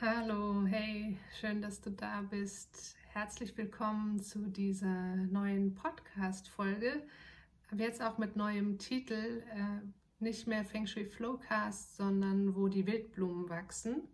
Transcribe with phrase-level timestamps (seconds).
[0.00, 2.96] Hallo, hey, schön, dass du da bist.
[3.12, 7.00] Herzlich willkommen zu dieser neuen Podcast-Folge.
[7.78, 9.86] Jetzt auch mit neuem Titel, äh,
[10.18, 14.08] nicht mehr Feng Shui Flowcast, sondern wo die Wildblumen wachsen.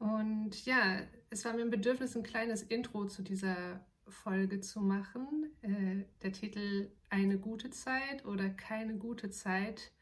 [0.00, 5.52] Und ja, es war mir ein Bedürfnis, ein kleines Intro zu dieser Folge zu machen.
[5.62, 9.92] Äh, der Titel Eine gute Zeit oder keine gute Zeit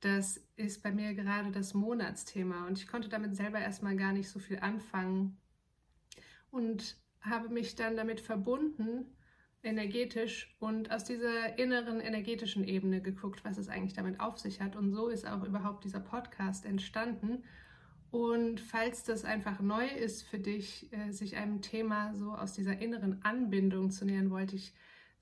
[0.00, 4.28] das ist bei mir gerade das Monatsthema und ich konnte damit selber erstmal gar nicht
[4.28, 5.38] so viel anfangen
[6.50, 9.16] und habe mich dann damit verbunden,
[9.62, 14.76] energetisch und aus dieser inneren energetischen Ebene geguckt, was es eigentlich damit auf sich hat.
[14.76, 17.42] Und so ist auch überhaupt dieser Podcast entstanden.
[18.10, 22.78] Und falls das einfach neu ist für dich, äh, sich einem Thema so aus dieser
[22.80, 24.72] inneren Anbindung zu nähern, wollte ich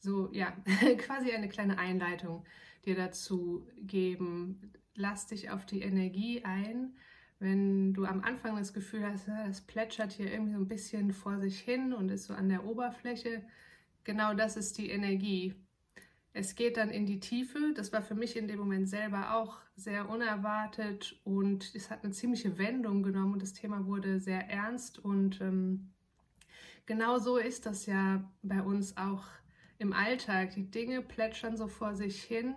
[0.04, 0.52] so, ja,
[0.98, 2.44] quasi eine kleine Einleitung
[2.84, 4.72] dir dazu geben.
[4.94, 6.94] Lass dich auf die Energie ein.
[7.40, 11.40] Wenn du am Anfang das Gefühl hast, das plätschert hier irgendwie so ein bisschen vor
[11.40, 13.42] sich hin und ist so an der Oberfläche,
[14.04, 15.54] genau das ist die Energie.
[16.32, 17.72] Es geht dann in die Tiefe.
[17.74, 22.12] Das war für mich in dem Moment selber auch sehr unerwartet und es hat eine
[22.12, 25.90] ziemliche Wendung genommen und das Thema wurde sehr ernst und ähm,
[26.86, 29.24] genau so ist das ja bei uns auch
[29.78, 30.50] im Alltag.
[30.54, 32.54] Die Dinge plätschern so vor sich hin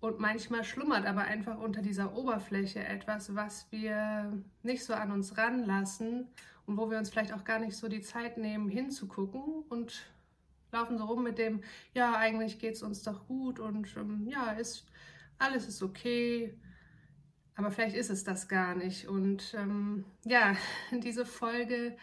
[0.00, 5.36] und manchmal schlummert aber einfach unter dieser Oberfläche etwas, was wir nicht so an uns
[5.36, 6.28] ranlassen
[6.66, 10.06] und wo wir uns vielleicht auch gar nicht so die Zeit nehmen, hinzugucken und
[10.70, 11.62] laufen so rum mit dem,
[11.94, 14.86] ja, eigentlich geht es uns doch gut und ähm, ja, ist,
[15.38, 16.54] alles ist okay.
[17.56, 19.08] Aber vielleicht ist es das gar nicht.
[19.08, 20.54] Und ähm, ja,
[20.92, 21.96] diese Folge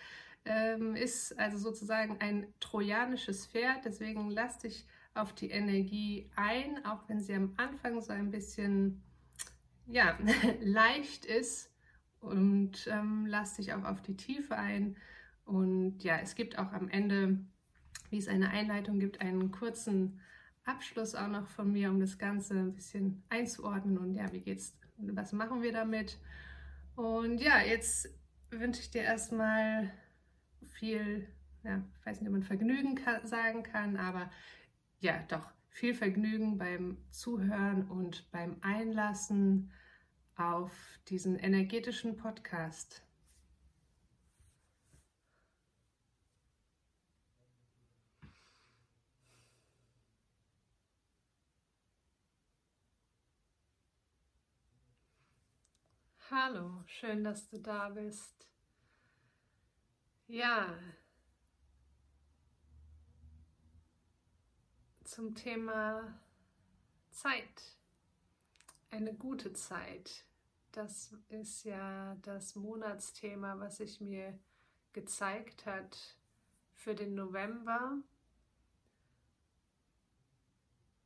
[0.46, 3.86] ähm, ist also sozusagen ein trojanisches Pferd.
[3.86, 9.04] Deswegen lass dich auf die Energie ein, auch wenn sie am Anfang so ein bisschen
[9.88, 10.18] ja,
[10.62, 11.72] leicht ist
[12.20, 14.96] und ähm, lass dich auch auf die Tiefe ein.
[15.46, 17.40] Und ja, es gibt auch am Ende,
[18.10, 20.20] wie es eine Einleitung gibt, einen kurzen
[20.64, 24.76] Abschluss auch noch von mir, um das Ganze ein bisschen einzuordnen und ja, wie geht's,
[24.98, 26.18] was machen wir damit?
[26.96, 28.10] Und ja, jetzt
[28.50, 29.92] wünsche ich dir erstmal
[30.66, 31.28] viel,
[31.64, 34.30] ja, ich weiß nicht, ob man Vergnügen kann, sagen kann, aber
[35.00, 39.72] ja, doch viel Vergnügen beim Zuhören und beim Einlassen
[40.36, 40.72] auf
[41.08, 43.06] diesen energetischen Podcast.
[56.32, 58.48] Hallo, schön, dass du da bist.
[60.28, 60.76] Ja,
[65.04, 66.20] zum Thema
[67.12, 67.78] Zeit.
[68.90, 70.26] Eine gute Zeit.
[70.72, 74.38] Das ist ja das Monatsthema, was sich mir
[74.94, 76.18] gezeigt hat
[76.74, 77.98] für den November.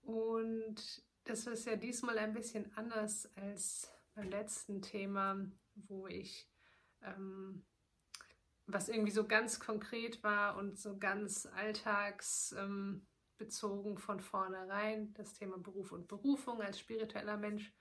[0.02, 6.48] Und das ist ja diesmal ein bisschen anders als beim letzten Thema, wo ich,
[7.04, 7.64] ähm,
[8.72, 12.56] was irgendwie so ganz konkret war und so ganz alltags.
[12.58, 13.06] Ähm,
[13.98, 17.74] von vornherein, das Thema Beruf und Berufung als spiritueller Mensch.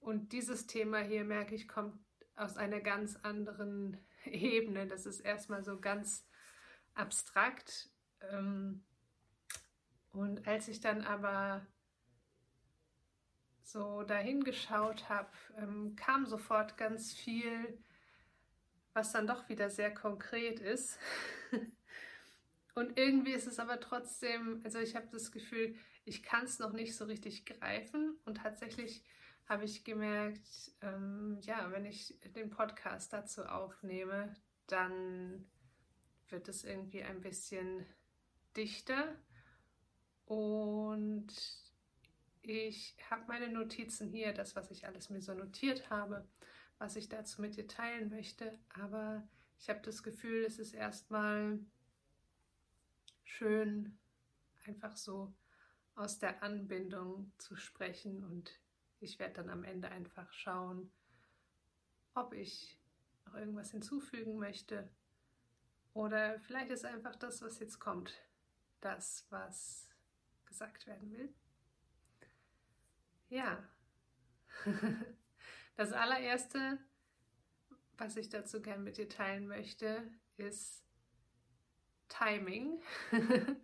[0.00, 1.98] Und dieses Thema hier, merke ich, kommt
[2.34, 4.86] aus einer ganz anderen Ebene.
[4.86, 6.26] Das ist erstmal so ganz
[6.94, 7.90] abstrakt.
[8.32, 8.84] Ähm,
[10.12, 11.66] und als ich dann aber
[13.62, 17.78] so dahin geschaut habe, ähm, kam sofort ganz viel,
[18.94, 20.98] was dann doch wieder sehr konkret ist.
[22.74, 26.72] Und irgendwie ist es aber trotzdem, also ich habe das Gefühl, ich kann es noch
[26.72, 28.16] nicht so richtig greifen.
[28.24, 29.02] Und tatsächlich
[29.46, 34.34] habe ich gemerkt, ähm, ja, wenn ich den Podcast dazu aufnehme,
[34.66, 35.46] dann
[36.28, 37.86] wird es irgendwie ein bisschen
[38.56, 39.16] dichter.
[40.26, 41.32] Und
[42.42, 46.26] ich habe meine Notizen hier, das, was ich alles mir so notiert habe,
[46.78, 48.58] was ich dazu mit dir teilen möchte.
[48.70, 49.26] Aber
[49.58, 51.58] ich habe das Gefühl, es ist erstmal
[53.24, 53.98] schön,
[54.64, 55.32] einfach so
[55.94, 58.60] aus der Anbindung zu sprechen und
[59.00, 60.90] ich werde dann am Ende einfach schauen,
[62.14, 62.78] ob ich
[63.26, 64.88] noch irgendwas hinzufügen möchte
[65.94, 68.14] oder vielleicht ist einfach das, was jetzt kommt,
[68.80, 69.88] das, was
[70.46, 71.34] gesagt werden will.
[73.28, 73.68] Ja,
[75.78, 76.76] das allererste,
[77.98, 80.02] was ich dazu gern mit dir teilen möchte,
[80.36, 80.82] ist,
[82.08, 82.82] Timing.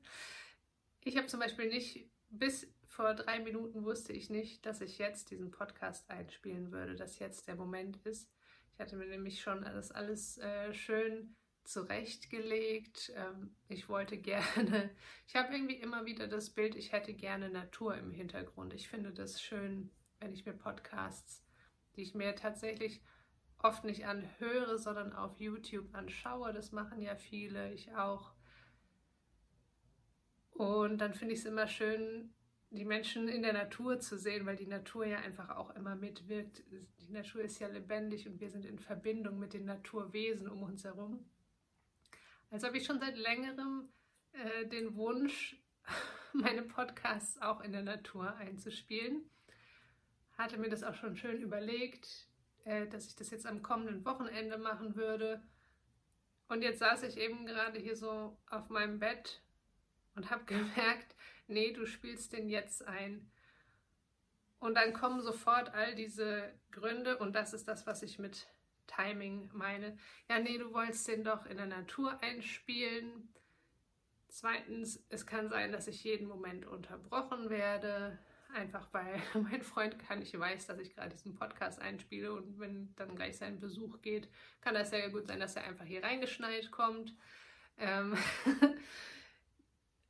[1.04, 5.32] ich habe zum Beispiel nicht, bis vor drei Minuten wusste ich nicht, dass ich jetzt
[5.32, 8.30] diesen Podcast einspielen würde, dass jetzt der Moment ist.
[8.74, 11.34] Ich hatte mir nämlich schon das alles äh, schön
[11.64, 13.12] zurechtgelegt.
[13.16, 14.90] Ähm, ich wollte gerne,
[15.26, 18.72] ich habe irgendwie immer wieder das Bild, ich hätte gerne Natur im Hintergrund.
[18.72, 19.90] Ich finde das schön,
[20.20, 21.43] wenn ich mir Podcasts,
[21.96, 23.02] die ich mir tatsächlich
[23.58, 26.52] oft nicht anhöre, sondern auf YouTube anschaue.
[26.52, 28.34] Das machen ja viele, ich auch.
[30.50, 32.32] Und dann finde ich es immer schön,
[32.70, 36.62] die Menschen in der Natur zu sehen, weil die Natur ja einfach auch immer mitwirkt.
[37.00, 40.84] Die Natur ist ja lebendig und wir sind in Verbindung mit den Naturwesen um uns
[40.84, 41.24] herum.
[42.50, 43.88] Also habe ich schon seit längerem
[44.32, 45.56] äh, den Wunsch,
[46.32, 49.28] meine Podcasts auch in der Natur einzuspielen.
[50.36, 52.28] Hatte mir das auch schon schön überlegt,
[52.64, 55.42] äh, dass ich das jetzt am kommenden Wochenende machen würde.
[56.48, 59.42] Und jetzt saß ich eben gerade hier so auf meinem Bett
[60.14, 61.14] und habe gemerkt,
[61.46, 63.30] nee, du spielst den jetzt ein.
[64.58, 68.48] Und dann kommen sofort all diese Gründe und das ist das, was ich mit
[68.86, 69.98] Timing meine.
[70.28, 73.28] Ja, nee, du wolltest den doch in der Natur einspielen.
[74.28, 78.18] Zweitens, es kann sein, dass ich jeden Moment unterbrochen werde,
[78.54, 82.94] einfach weil mein Freund gar nicht weiß, dass ich gerade diesen Podcast einspiele und wenn
[82.96, 84.28] dann gleich sein Besuch geht,
[84.60, 87.14] kann das ja gut sein, dass er einfach hier reingeschneit kommt.
[87.78, 88.16] Ähm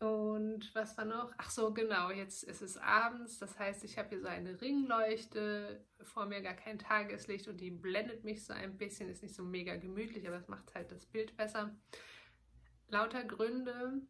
[0.05, 1.32] Und was war noch?
[1.38, 3.38] Ach so, genau, jetzt ist es abends.
[3.38, 7.70] Das heißt, ich habe hier so eine Ringleuchte, vor mir gar kein Tageslicht und die
[7.70, 9.08] blendet mich so ein bisschen.
[9.08, 11.75] Ist nicht so mega gemütlich, aber es macht halt das Bild besser.
[12.88, 14.02] Lauter Gründe.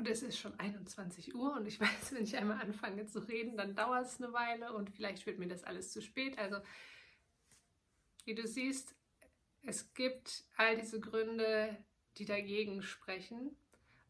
[0.00, 3.58] Und es ist schon 21 Uhr und ich weiß, wenn ich einmal anfange zu reden,
[3.58, 6.38] dann dauert es eine Weile und vielleicht wird mir das alles zu spät.
[6.38, 6.56] Also,
[8.24, 8.96] wie du siehst,
[9.62, 11.76] es gibt all diese Gründe,
[12.16, 13.54] die dagegen sprechen.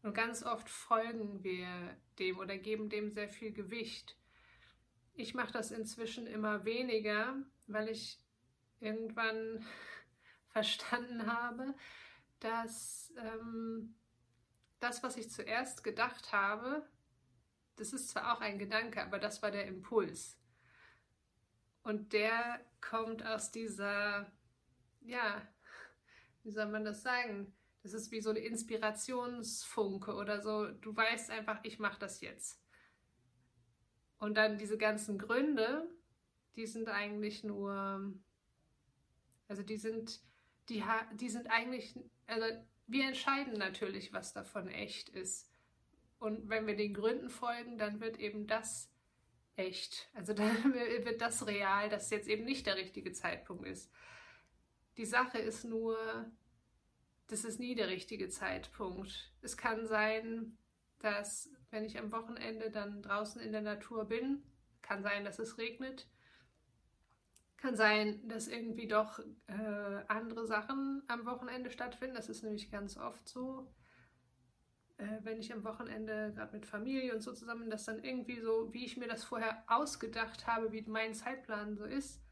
[0.01, 1.67] Und ganz oft folgen wir
[2.19, 4.17] dem oder geben dem sehr viel Gewicht.
[5.13, 7.35] Ich mache das inzwischen immer weniger,
[7.67, 8.17] weil ich
[8.79, 9.65] irgendwann
[10.53, 11.75] verstanden habe,
[12.39, 13.93] dass ähm,
[14.81, 16.85] das, was ich zuerst gedacht habe,
[17.77, 20.37] das ist zwar auch ein Gedanke, aber das war der Impuls.
[21.83, 24.31] Und der kommt aus dieser,
[25.01, 25.47] ja,
[26.43, 27.53] wie soll man das sagen?
[27.83, 30.67] Das ist wie so eine Inspirationsfunke oder so.
[30.67, 32.61] Du weißt einfach, ich mache das jetzt.
[34.19, 35.89] Und dann diese ganzen Gründe,
[36.55, 38.13] die sind eigentlich nur,
[39.47, 40.19] also die sind,
[40.69, 42.45] die, die sind eigentlich, also
[42.91, 45.49] wir entscheiden natürlich, was davon echt ist.
[46.19, 48.91] Und wenn wir den Gründen folgen, dann wird eben das
[49.55, 50.09] echt.
[50.13, 53.91] Also dann wird das real, dass jetzt eben nicht der richtige Zeitpunkt ist.
[54.97, 55.97] Die Sache ist nur,
[57.27, 59.31] das ist nie der richtige Zeitpunkt.
[59.41, 60.57] Es kann sein,
[60.99, 64.43] dass wenn ich am Wochenende dann draußen in der Natur bin,
[64.81, 66.07] kann sein, dass es regnet.
[67.61, 72.15] Kann sein, dass irgendwie doch äh, andere Sachen am Wochenende stattfinden.
[72.15, 73.71] Das ist nämlich ganz oft so.
[74.97, 78.73] Äh, wenn ich am Wochenende gerade mit Familie und so zusammen, dass dann irgendwie so,
[78.73, 82.23] wie ich mir das vorher ausgedacht habe, wie mein Zeitplan so ist,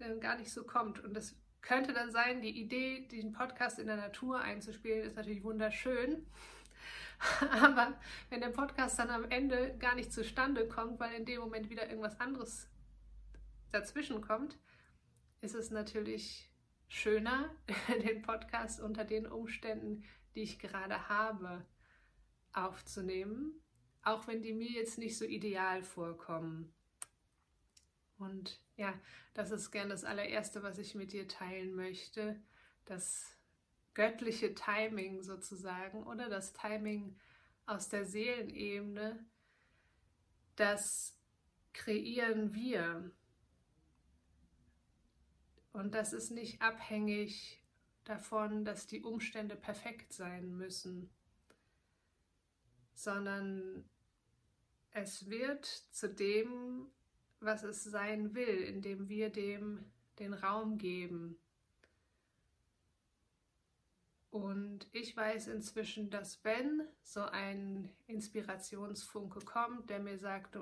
[0.00, 0.98] äh, gar nicht so kommt.
[0.98, 5.44] Und das könnte dann sein, die Idee, den Podcast in der Natur einzuspielen, ist natürlich
[5.44, 6.26] wunderschön.
[7.62, 7.96] Aber
[8.30, 11.88] wenn der Podcast dann am Ende gar nicht zustande kommt, weil in dem Moment wieder
[11.88, 12.68] irgendwas anderes
[13.70, 14.58] dazwischen kommt,
[15.42, 16.48] ist es natürlich
[16.88, 17.54] schöner,
[18.02, 21.66] den Podcast unter den Umständen, die ich gerade habe,
[22.52, 23.60] aufzunehmen,
[24.02, 26.72] auch wenn die mir jetzt nicht so ideal vorkommen.
[28.18, 28.94] Und ja,
[29.34, 32.40] das ist gern das allererste, was ich mit dir teilen möchte.
[32.84, 33.36] Das
[33.94, 37.18] göttliche Timing sozusagen oder das Timing
[37.66, 39.24] aus der Seelenebene,
[40.56, 41.18] das
[41.72, 43.10] kreieren wir.
[45.72, 47.62] Und das ist nicht abhängig
[48.04, 51.10] davon, dass die Umstände perfekt sein müssen,
[52.94, 53.84] sondern
[54.90, 56.90] es wird zu dem
[57.42, 59.84] was es sein will, indem wir dem
[60.18, 61.38] den Raum geben.
[64.30, 70.58] Und ich weiß inzwischen, dass wenn so ein Inspirationsfunke kommt, der mir sagt,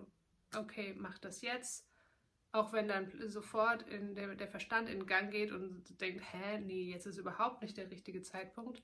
[0.56, 1.86] okay, mach das jetzt,
[2.52, 7.06] auch wenn dann sofort der, der, Verstand in Gang geht und denkt, hä, nee, jetzt
[7.06, 8.82] ist überhaupt nicht der richtige Zeitpunkt.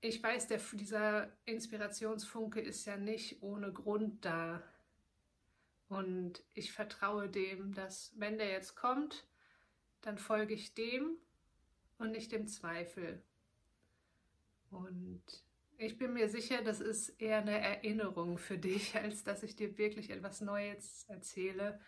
[0.00, 4.62] Ich weiß, der, dieser Inspirationsfunke ist ja nicht ohne Grund da.
[5.88, 9.26] Und ich vertraue dem, dass wenn der jetzt kommt,
[10.02, 11.16] dann folge ich dem
[11.98, 13.22] und nicht dem Zweifel.
[14.70, 15.22] Und
[15.78, 19.78] ich bin mir sicher, das ist eher eine Erinnerung für dich, als dass ich dir
[19.78, 21.80] wirklich etwas Neues erzähle.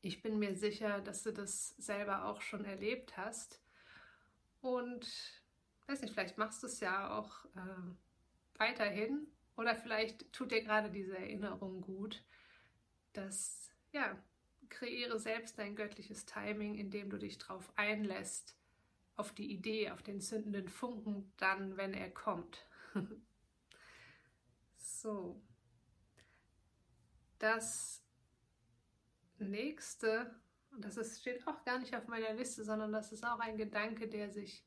[0.00, 3.60] Ich bin mir sicher, dass du das selber auch schon erlebt hast.
[4.60, 5.08] Und
[5.86, 10.90] weiß nicht, vielleicht machst du es ja auch äh, weiterhin oder vielleicht tut dir gerade
[10.90, 12.24] diese Erinnerung gut,
[13.12, 14.22] dass ja,
[14.68, 18.56] kreiere selbst dein göttliches Timing, indem du dich darauf einlässt,
[19.16, 22.66] auf die Idee, auf den zündenden Funken, dann, wenn er kommt.
[24.76, 25.40] so.
[27.38, 28.04] Das
[29.40, 30.34] nächste,
[30.70, 33.56] und das ist, steht auch gar nicht auf meiner Liste, sondern das ist auch ein
[33.56, 34.64] Gedanke, der sich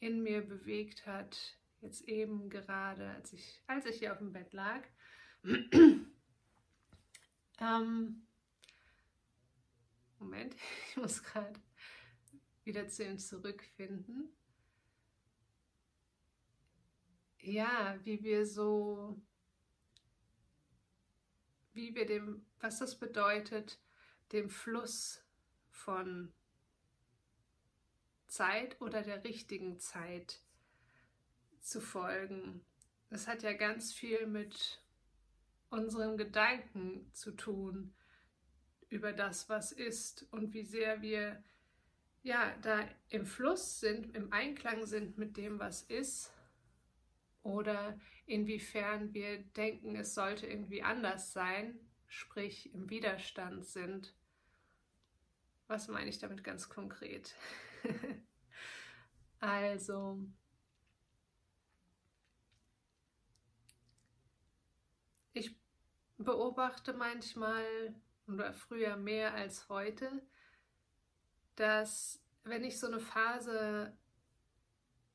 [0.00, 4.52] in mir bewegt hat, jetzt eben gerade, als ich, als ich hier auf dem Bett
[4.52, 4.82] lag.
[7.60, 8.26] ähm,
[10.18, 10.54] Moment,
[10.90, 11.60] ich muss gerade
[12.64, 14.28] wieder zu ihm zurückfinden.
[17.40, 19.20] Ja, wie wir so,
[21.74, 23.78] wie wir dem, was das bedeutet,
[24.32, 25.24] dem Fluss
[25.70, 26.32] von
[28.26, 30.40] Zeit oder der richtigen Zeit
[31.60, 32.64] zu folgen.
[33.10, 34.82] Das hat ja ganz viel mit
[35.70, 37.94] unseren Gedanken zu tun
[38.88, 41.42] über das, was ist und wie sehr wir
[42.22, 46.32] ja da im Fluss sind, im Einklang sind mit dem, was ist
[47.42, 54.14] oder inwiefern wir denken, es sollte irgendwie anders sein, sprich im Widerstand sind.
[55.68, 57.34] Was meine ich damit ganz konkret?
[59.40, 60.18] also,
[65.32, 65.56] ich
[66.18, 67.94] beobachte manchmal
[68.26, 70.22] oder früher mehr als heute,
[71.56, 73.96] dass wenn ich so eine Phase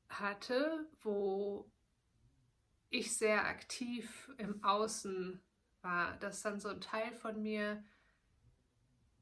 [0.08, 1.70] hatte, wo
[2.90, 5.40] ich sehr aktiv im Außen
[5.82, 7.82] war, dass dann so ein Teil von mir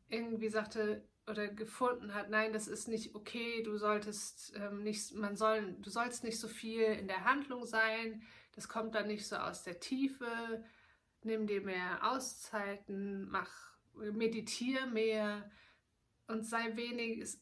[0.09, 5.37] irgendwie sagte oder gefunden hat, nein, das ist nicht okay, du solltest ähm, nicht, man
[5.37, 9.37] soll, du sollst nicht so viel in der Handlung sein, das kommt dann nicht so
[9.37, 10.65] aus der Tiefe,
[11.23, 15.51] nimm dir mehr Auszeiten, mach meditiere mehr
[16.27, 17.39] und sei wenig,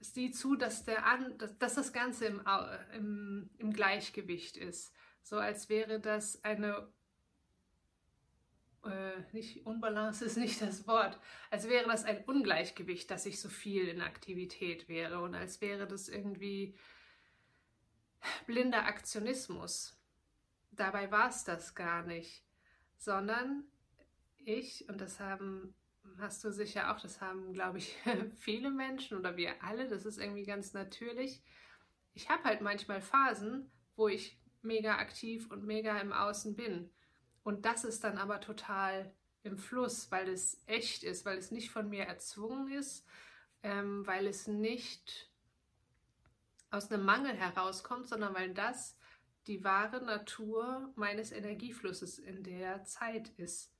[0.00, 2.42] sieh zu, dass, der An, dass das Ganze im,
[2.94, 4.92] im, im Gleichgewicht ist.
[5.22, 6.88] So als wäre das eine,
[8.84, 11.18] äh, nicht Unbalance ist nicht das Wort,
[11.50, 15.86] als wäre das ein Ungleichgewicht, dass ich so viel in Aktivität wäre und als wäre
[15.86, 16.74] das irgendwie
[18.46, 19.96] blinder Aktionismus.
[20.72, 22.44] Dabei war es das gar nicht,
[22.96, 23.64] sondern
[24.38, 25.74] ich, und das haben
[26.18, 27.96] hast du sicher auch, das haben, glaube ich,
[28.38, 31.42] viele Menschen oder wir alle, das ist irgendwie ganz natürlich.
[32.14, 36.90] Ich habe halt manchmal Phasen, wo ich mega aktiv und mega im Außen bin.
[37.42, 41.70] Und das ist dann aber total im Fluss, weil es echt ist, weil es nicht
[41.70, 43.06] von mir erzwungen ist,
[43.62, 45.30] ähm, weil es nicht
[46.70, 48.96] aus einem Mangel herauskommt, sondern weil das
[49.46, 53.72] die wahre Natur meines Energieflusses in der Zeit ist.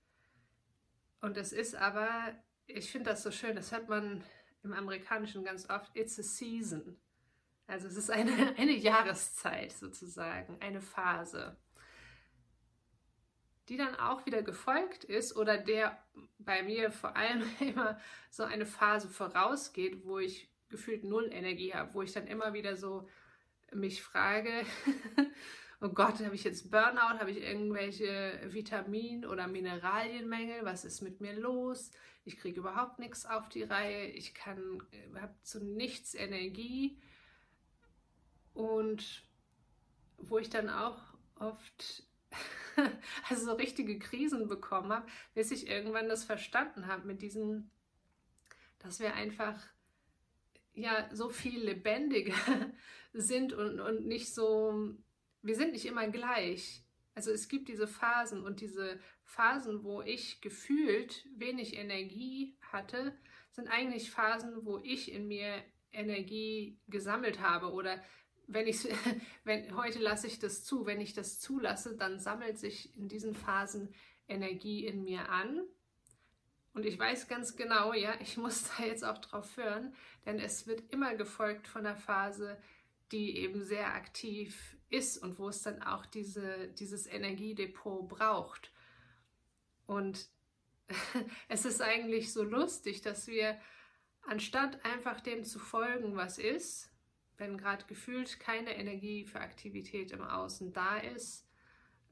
[1.21, 2.35] Und es ist aber,
[2.67, 4.25] ich finde das so schön, das hört man
[4.63, 6.99] im Amerikanischen ganz oft, it's a season.
[7.67, 11.57] Also es ist eine, eine Jahreszeit sozusagen, eine Phase,
[13.71, 15.97] die dann auch wieder gefolgt ist oder der
[16.41, 17.99] bei mir vor allem immer
[18.29, 22.77] so eine Phase vorausgeht, wo ich gefühlt null Energie habe, wo ich dann immer wieder
[22.77, 23.09] so
[23.73, 24.51] mich frage,
[25.81, 31.21] oh Gott, habe ich jetzt Burnout, habe ich irgendwelche Vitamin- oder Mineralienmängel, was ist mit
[31.21, 31.93] mir los?
[32.25, 34.83] Ich kriege überhaupt nichts auf die Reihe, ich kann,
[35.15, 37.01] habe zu nichts Energie.
[38.53, 39.23] Und
[40.19, 40.99] wo ich dann auch
[41.37, 42.10] oft
[43.29, 47.71] also so richtige Krisen bekommen habe, bis ich irgendwann das verstanden habe mit diesem,
[48.79, 49.59] dass wir einfach
[50.75, 52.35] ja so viel lebendiger
[53.13, 54.95] sind und, und nicht so
[55.43, 56.83] wir sind nicht immer gleich.
[57.15, 63.17] Also es gibt diese Phasen und diese Phasen, wo ich gefühlt wenig Energie hatte,
[63.51, 68.01] sind eigentlich Phasen, wo ich in mir Energie gesammelt habe oder
[68.53, 68.89] wenn ich
[69.45, 73.35] wenn heute lasse ich das zu, wenn ich das zulasse, dann sammelt sich in diesen
[73.35, 73.95] Phasen
[74.29, 75.63] Energie in mir an.
[76.73, 80.67] Und ich weiß ganz genau, ja, ich muss da jetzt auch drauf hören, denn es
[80.67, 82.59] wird immer gefolgt von der Phase,
[83.13, 88.73] die eben sehr aktiv ist und wo es dann auch diese, dieses Energiedepot braucht.
[89.87, 90.29] Und
[91.49, 93.61] es ist eigentlich so lustig, dass wir
[94.23, 96.90] anstatt einfach dem zu folgen, was ist,
[97.41, 101.49] wenn gerade gefühlt keine Energie für Aktivität im Außen da ist,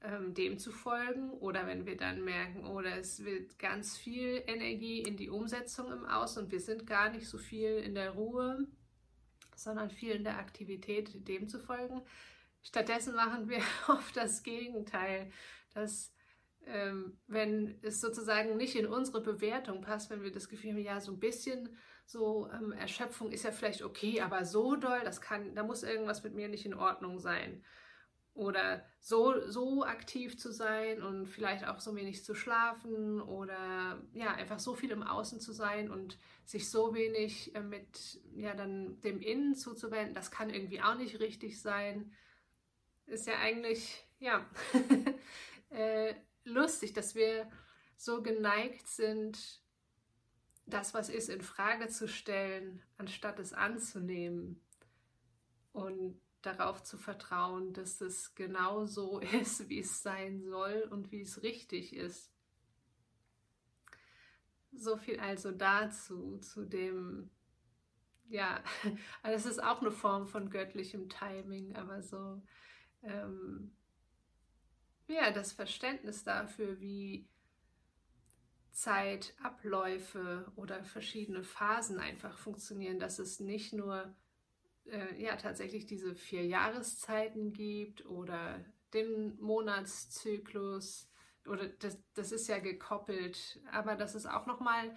[0.03, 4.43] ähm, dem zu folgen oder wenn wir dann merken, oder oh, es wird ganz viel
[4.47, 8.13] Energie in die Umsetzung im Außen und wir sind gar nicht so viel in der
[8.13, 8.67] Ruhe,
[9.55, 12.01] sondern viel in der Aktivität, dem zu folgen.
[12.63, 15.31] Stattdessen machen wir oft das Gegenteil,
[15.75, 16.15] dass
[16.65, 21.01] ähm, wenn es sozusagen nicht in unsere Bewertung passt, wenn wir das Gefühl haben, ja,
[21.01, 21.77] so ein bisschen
[22.09, 26.23] so ähm, Erschöpfung ist ja vielleicht okay, aber so doll, das kann, da muss irgendwas
[26.25, 27.63] mit mir nicht in Ordnung sein
[28.33, 34.33] oder so, so aktiv zu sein und vielleicht auch so wenig zu schlafen oder ja,
[34.33, 39.03] einfach so viel im Außen zu sein und sich so wenig äh, mit ja, dann
[39.03, 42.11] dem Innen zuzuwenden, das kann irgendwie auch nicht richtig sein.
[43.05, 44.49] Ist ja eigentlich, ja,
[45.71, 47.51] äh, lustig, dass wir
[47.99, 49.61] so geneigt sind,
[50.69, 54.61] das, was ist, in Frage zu stellen, anstatt es anzunehmen.
[55.73, 61.23] Und darauf zu vertrauen, dass es genau so ist, wie es sein soll und wie
[61.23, 62.33] es richtig ist.
[64.73, 67.31] So viel also dazu, zu dem,
[68.29, 68.63] ja,
[69.23, 72.41] also es ist auch eine Form von göttlichem Timing, aber so,
[73.03, 73.73] ähm,
[75.07, 77.27] ja, das Verständnis dafür, wie
[78.79, 84.15] Zeitabläufe oder verschiedene Phasen einfach funktionieren, dass es nicht nur
[84.85, 91.11] äh, ja tatsächlich diese vier Jahreszeiten gibt oder den Monatszyklus
[91.45, 94.95] oder das, das ist ja gekoppelt, aber das ist auch nochmal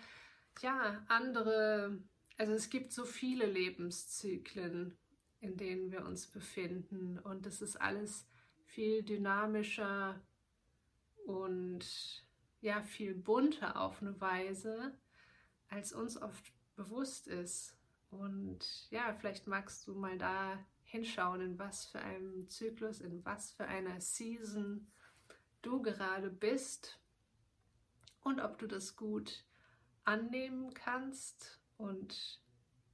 [0.62, 2.04] ja andere,
[2.38, 4.96] also es gibt so viele Lebenszyklen,
[5.40, 7.18] in denen wir uns befinden.
[7.18, 8.28] Und das ist alles
[8.64, 10.22] viel dynamischer
[11.26, 11.84] und
[12.62, 14.98] ja viel bunter auf eine Weise,
[15.68, 17.76] als uns oft bewusst ist.
[18.10, 23.52] Und ja, vielleicht magst du mal da hinschauen, in was für einem Zyklus, in was
[23.52, 24.92] für einer Season
[25.62, 27.00] du gerade bist
[28.22, 29.46] und ob du das gut
[30.04, 32.42] annehmen kannst und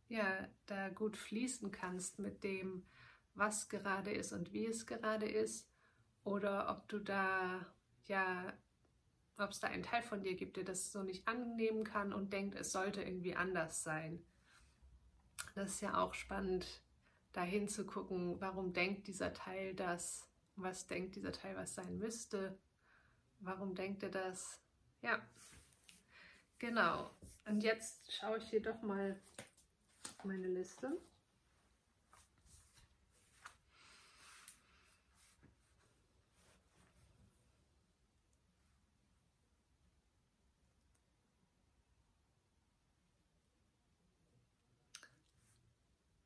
[0.09, 2.85] ja, da gut fließen kannst mit dem,
[3.33, 5.69] was gerade ist und wie es gerade ist
[6.23, 7.65] oder ob du da
[8.05, 8.53] ja
[9.37, 12.33] ob es da einen Teil von dir gibt, der das so nicht annehmen kann und
[12.33, 14.23] denkt, es sollte irgendwie anders sein.
[15.55, 16.81] Das ist ja auch spannend,
[17.33, 22.57] da hinzugucken, warum denkt dieser Teil das, was denkt dieser Teil, was sein müsste,
[23.39, 24.59] warum denkt er das?
[25.01, 25.21] Ja,
[26.57, 27.11] genau.
[27.45, 29.19] Und jetzt schaue ich hier doch mal
[30.23, 30.99] meine Liste.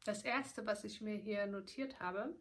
[0.03, 2.35] Das erste, was ich mir hier notiert habe,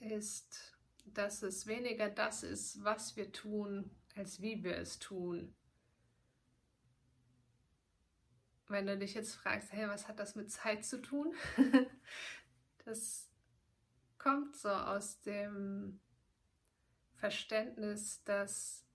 [0.00, 5.54] ist, dass es weniger das ist, was wir tun, als wie wir es tun.
[8.68, 11.34] Wenn du dich jetzt fragst, hey, was hat das mit Zeit zu tun?
[12.84, 13.28] das
[14.18, 16.00] kommt so aus dem
[17.14, 18.86] Verständnis, dass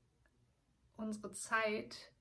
[0.96, 2.15] unsere Zeit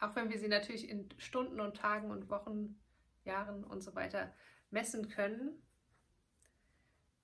[0.00, 2.80] auch wenn wir sie natürlich in Stunden und Tagen und Wochen,
[3.24, 4.32] Jahren und so weiter
[4.70, 5.62] messen können,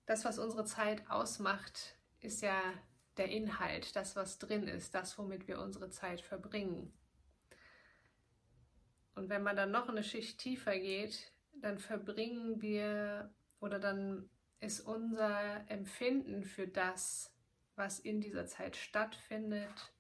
[0.07, 2.61] das, was unsere Zeit ausmacht, ist ja
[3.17, 6.93] der Inhalt, das, was drin ist, das, womit wir unsere Zeit verbringen.
[9.15, 14.31] Und wenn man dann noch eine Schicht tiefer geht, dann verbringen wir oder dann
[14.61, 17.33] ist unser Empfinden für das,
[17.77, 19.93] was in dieser Zeit stattfindet,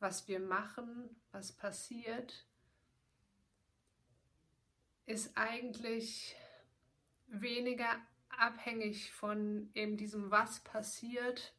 [0.00, 2.46] was wir machen, was passiert,
[5.04, 6.34] ist eigentlich
[7.26, 7.94] weniger
[8.28, 11.54] abhängig von eben diesem, was passiert,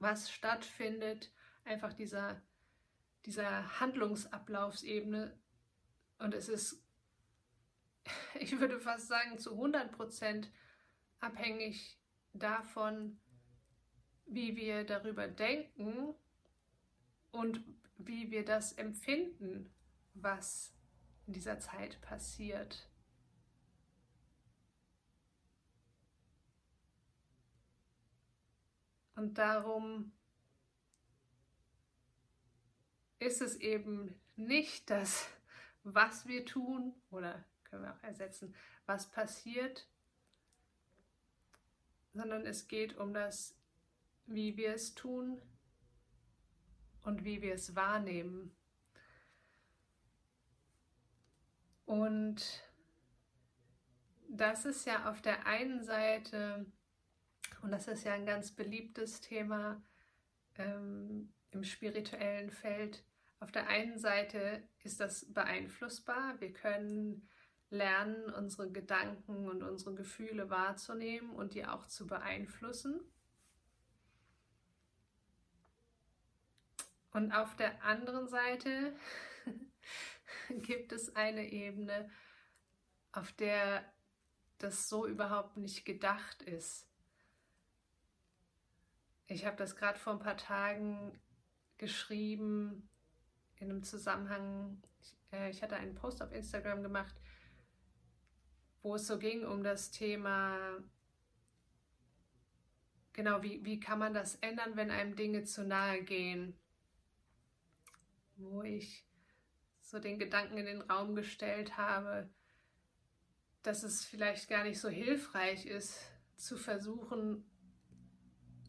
[0.00, 1.32] was stattfindet,
[1.64, 2.42] einfach dieser,
[3.26, 5.38] dieser Handlungsablaufsebene.
[6.18, 6.82] Und es ist,
[8.34, 10.50] ich würde fast sagen, zu 100 Prozent
[11.20, 11.98] abhängig
[12.32, 13.20] davon,
[14.26, 16.14] wie wir darüber denken
[17.32, 17.62] und
[17.98, 19.72] wie wir das empfinden,
[20.14, 20.74] was
[21.26, 22.88] in dieser Zeit passiert.
[29.14, 30.12] Und darum
[33.18, 35.28] ist es eben nicht das,
[35.84, 38.54] was wir tun, oder können wir auch ersetzen,
[38.86, 39.86] was passiert,
[42.14, 43.54] sondern es geht um das,
[44.26, 45.40] wie wir es tun,
[47.02, 48.54] und wie wir es wahrnehmen.
[51.86, 52.62] Und
[54.28, 56.66] das ist ja auf der einen Seite,
[57.62, 59.82] und das ist ja ein ganz beliebtes Thema
[60.56, 63.04] ähm, im spirituellen Feld,
[63.40, 66.38] auf der einen Seite ist das beeinflussbar.
[66.40, 67.26] Wir können
[67.70, 73.00] lernen, unsere Gedanken und unsere Gefühle wahrzunehmen und die auch zu beeinflussen.
[77.12, 78.96] Und auf der anderen Seite
[80.48, 82.10] gibt es eine Ebene,
[83.12, 83.84] auf der
[84.58, 86.86] das so überhaupt nicht gedacht ist.
[89.26, 91.18] Ich habe das gerade vor ein paar Tagen
[91.78, 92.88] geschrieben
[93.56, 94.82] in einem Zusammenhang.
[95.00, 97.14] Ich, äh, ich hatte einen Post auf Instagram gemacht,
[98.82, 100.58] wo es so ging um das Thema,
[103.12, 106.59] genau, wie, wie kann man das ändern, wenn einem Dinge zu nahe gehen?
[108.40, 109.06] Wo ich
[109.80, 112.30] so den Gedanken in den Raum gestellt habe,
[113.62, 115.98] dass es vielleicht gar nicht so hilfreich ist,
[116.36, 117.44] zu versuchen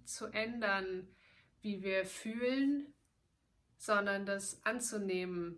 [0.03, 1.07] zu ändern,
[1.61, 2.93] wie wir fühlen,
[3.77, 5.57] sondern das anzunehmen,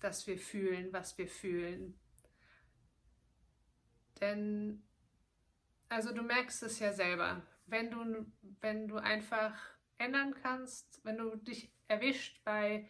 [0.00, 1.98] dass wir fühlen, was wir fühlen.
[4.20, 4.82] Denn,
[5.88, 8.26] also du merkst es ja selber, wenn du,
[8.60, 9.54] wenn du einfach
[9.98, 12.88] ändern kannst, wenn du dich erwischt bei,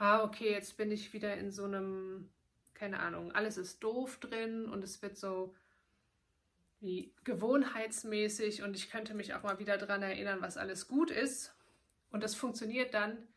[0.00, 2.30] ah, okay, jetzt bin ich wieder in so einem,
[2.74, 5.54] keine Ahnung, alles ist doof drin und es wird so
[6.80, 11.54] wie gewohnheitsmäßig und ich könnte mich auch mal wieder daran erinnern, was alles gut ist
[12.10, 13.28] und das funktioniert dann,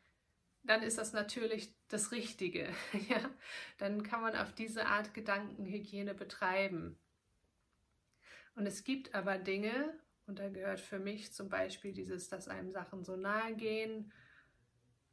[0.64, 2.70] dann ist das natürlich das Richtige.
[3.10, 3.30] ja?
[3.78, 6.98] Dann kann man auf diese Art Gedankenhygiene betreiben.
[8.56, 9.94] Und es gibt aber Dinge,
[10.28, 14.14] und da gehört für mich zum Beispiel dieses, dass einem Sachen so nahe gehen,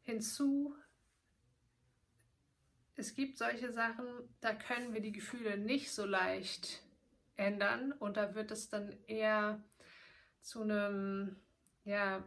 [0.03, 0.77] hinzu.
[2.97, 4.07] Es gibt solche Sachen,
[4.41, 6.83] da können wir die Gefühle nicht so leicht
[7.37, 9.63] ändern und da wird es dann eher
[10.41, 11.37] zu einem,
[11.85, 12.23] ja,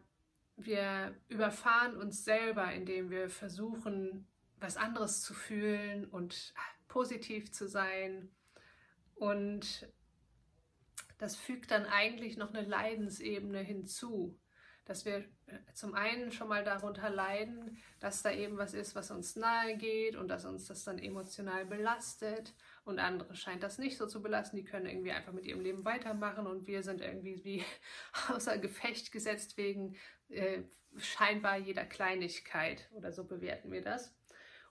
[0.55, 4.27] wir überfahren uns selber, indem wir versuchen,
[4.59, 6.53] was anderes zu fühlen und
[6.87, 8.29] positiv zu sein.
[9.15, 9.87] Und
[11.17, 14.39] das fügt dann eigentlich noch eine Leidensebene hinzu,
[14.85, 19.11] dass wir äh, zum einen schon mal darunter leiden, dass da eben was ist, was
[19.11, 23.97] uns nahe geht und dass uns das dann emotional belastet und andere scheint das nicht
[23.97, 27.43] so zu belasten, die können irgendwie einfach mit ihrem Leben weitermachen und wir sind irgendwie
[27.43, 27.63] wie
[28.29, 29.95] außer Gefecht gesetzt wegen
[30.29, 30.63] äh,
[30.97, 34.13] scheinbar jeder Kleinigkeit oder so bewerten wir das.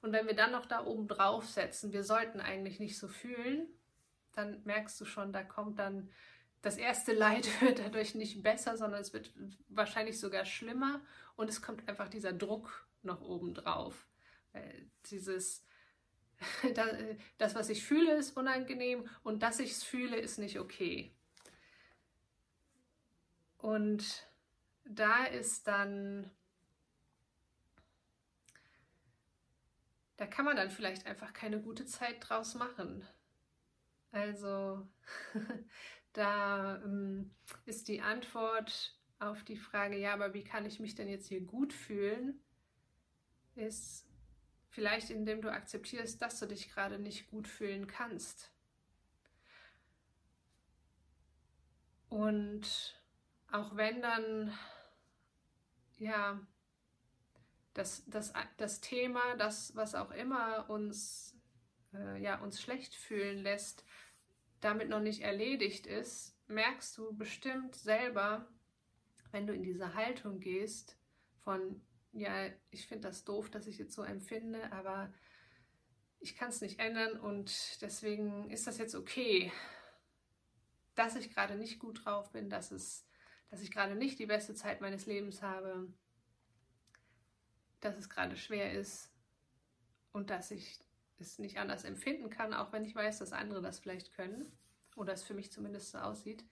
[0.03, 3.69] Und wenn wir dann noch da oben drauf setzen, wir sollten eigentlich nicht so fühlen,
[4.33, 6.11] dann merkst du schon, da kommt dann
[6.63, 9.33] das erste Leid wird dadurch nicht besser, sondern es wird
[9.69, 11.01] wahrscheinlich sogar schlimmer
[11.37, 14.07] und es kommt einfach dieser Druck noch oben drauf.
[15.07, 15.65] Dieses,
[17.39, 21.15] das, was ich fühle, ist unangenehm und dass ich es fühle, ist nicht okay.
[23.59, 24.29] Und
[24.85, 26.31] da ist dann,
[30.17, 33.07] da kann man dann vielleicht einfach keine gute Zeit draus machen.
[34.11, 34.87] Also
[36.13, 37.31] Da ähm,
[37.65, 41.41] ist die Antwort auf die Frage, ja, aber wie kann ich mich denn jetzt hier
[41.41, 42.41] gut fühlen,
[43.55, 44.07] ist
[44.69, 48.51] vielleicht indem du akzeptierst, dass du dich gerade nicht gut fühlen kannst.
[52.09, 53.01] Und
[53.51, 54.53] auch wenn dann,
[55.99, 56.41] ja,
[57.75, 61.35] das, das, das Thema, das, was auch immer uns,
[61.95, 63.85] äh, ja, uns schlecht fühlen lässt,
[64.63, 68.49] damit noch nicht erledigt ist, merkst du bestimmt selber,
[69.33, 70.97] wenn du in diese Haltung gehst
[71.43, 75.13] von, ja, ich finde das doof, dass ich jetzt so empfinde, aber
[76.21, 79.51] ich kann es nicht ändern und deswegen ist das jetzt okay,
[80.95, 83.05] dass ich gerade nicht gut drauf bin, dass, es,
[83.51, 85.93] dass ich gerade nicht die beste Zeit meines Lebens habe,
[87.81, 89.11] dass es gerade schwer ist
[90.13, 90.79] und dass ich
[91.19, 94.51] es nicht anders empfinden kann, auch wenn ich weiß, dass andere das vielleicht können
[94.97, 96.45] oder es für mich zumindest so aussieht.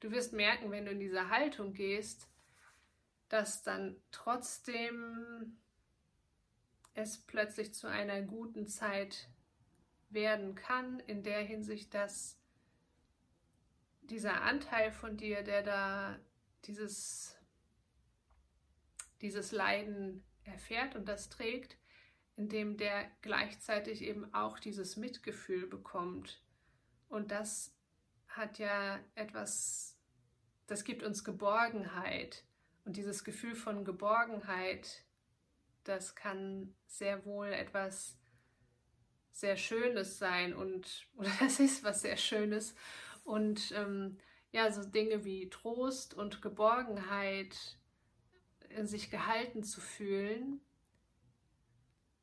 [0.00, 2.28] Du wirst merken, wenn du in diese Haltung gehst,
[3.28, 5.58] dass dann trotzdem
[6.94, 9.28] es plötzlich zu einer guten Zeit
[10.10, 12.38] werden kann, in der Hinsicht, dass
[14.02, 16.18] dieser Anteil von dir, der da
[16.64, 17.38] dieses,
[19.20, 21.78] dieses Leiden erfährt und das trägt,
[22.42, 26.42] indem der gleichzeitig eben auch dieses Mitgefühl bekommt.
[27.08, 27.72] Und das
[28.26, 29.96] hat ja etwas,
[30.66, 32.42] das gibt uns Geborgenheit.
[32.84, 35.04] Und dieses Gefühl von Geborgenheit,
[35.84, 38.18] das kann sehr wohl etwas
[39.30, 42.74] sehr Schönes sein und oder das ist was sehr Schönes
[43.22, 44.18] Und ähm,
[44.50, 47.78] ja, so Dinge wie Trost und Geborgenheit
[48.68, 50.60] in sich gehalten zu fühlen,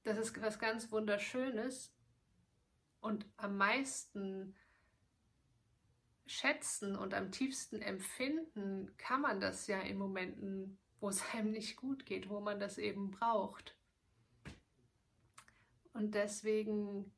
[0.04, 1.94] das ist was ganz Wunderschönes.
[3.02, 4.56] Und am meisten
[6.26, 11.76] schätzen und am tiefsten empfinden kann man das ja in Momenten, wo es einem nicht
[11.76, 13.76] gut geht, wo man das eben braucht.
[15.94, 17.12] Und deswegen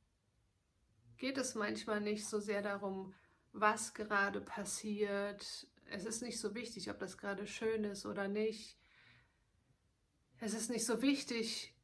[1.18, 3.14] geht es manchmal nicht so sehr darum,
[3.54, 5.68] was gerade passiert.
[5.86, 8.78] Es ist nicht so wichtig, ob das gerade schön ist oder nicht.
[10.40, 11.76] Es ist nicht so wichtig,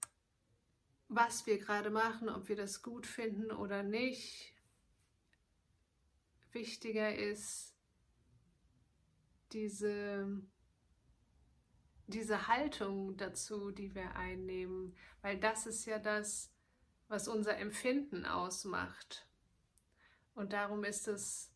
[1.10, 4.54] was wir gerade machen, ob wir das gut finden oder nicht.
[6.52, 7.74] Wichtiger ist
[9.52, 10.42] diese,
[12.08, 16.52] diese Haltung dazu, die wir einnehmen, weil das ist ja das,
[17.08, 19.28] was unser Empfinden ausmacht.
[20.34, 21.52] Und darum ist es,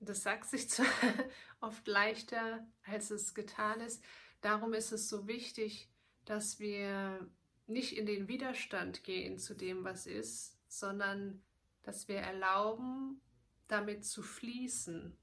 [0.00, 0.86] das sagt sich zwar
[1.60, 4.02] oft leichter, als es getan ist,
[4.40, 5.88] darum ist es so wichtig,
[6.24, 7.28] dass wir
[7.66, 11.42] nicht in den Widerstand gehen zu dem, was ist, sondern
[11.82, 13.20] dass wir erlauben,
[13.68, 15.16] damit zu fließen.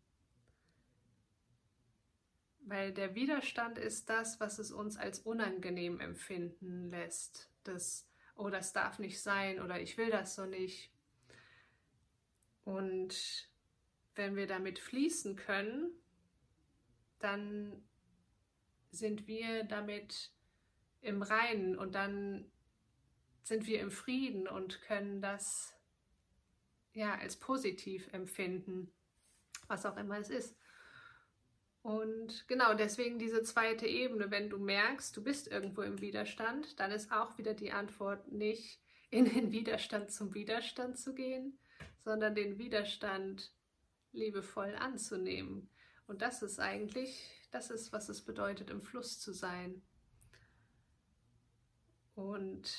[2.61, 7.49] Weil der Widerstand ist das, was es uns als unangenehm empfinden lässt.
[7.63, 10.91] Das oh, das darf nicht sein oder ich will das so nicht.
[12.63, 13.49] Und
[14.15, 15.91] wenn wir damit fließen können,
[17.19, 17.83] dann
[18.91, 20.31] sind wir damit
[21.01, 22.51] im Reinen und dann
[23.43, 25.75] sind wir im Frieden und können das
[26.93, 28.91] ja als positiv empfinden,
[29.67, 30.55] was auch immer es ist.
[31.81, 36.91] Und genau deswegen diese zweite Ebene, wenn du merkst, du bist irgendwo im Widerstand, dann
[36.91, 41.57] ist auch wieder die Antwort nicht in den Widerstand zum Widerstand zu gehen,
[41.99, 43.51] sondern den Widerstand
[44.11, 45.69] liebevoll anzunehmen.
[46.05, 49.81] Und das ist eigentlich, das ist, was es bedeutet, im Fluss zu sein.
[52.15, 52.69] Und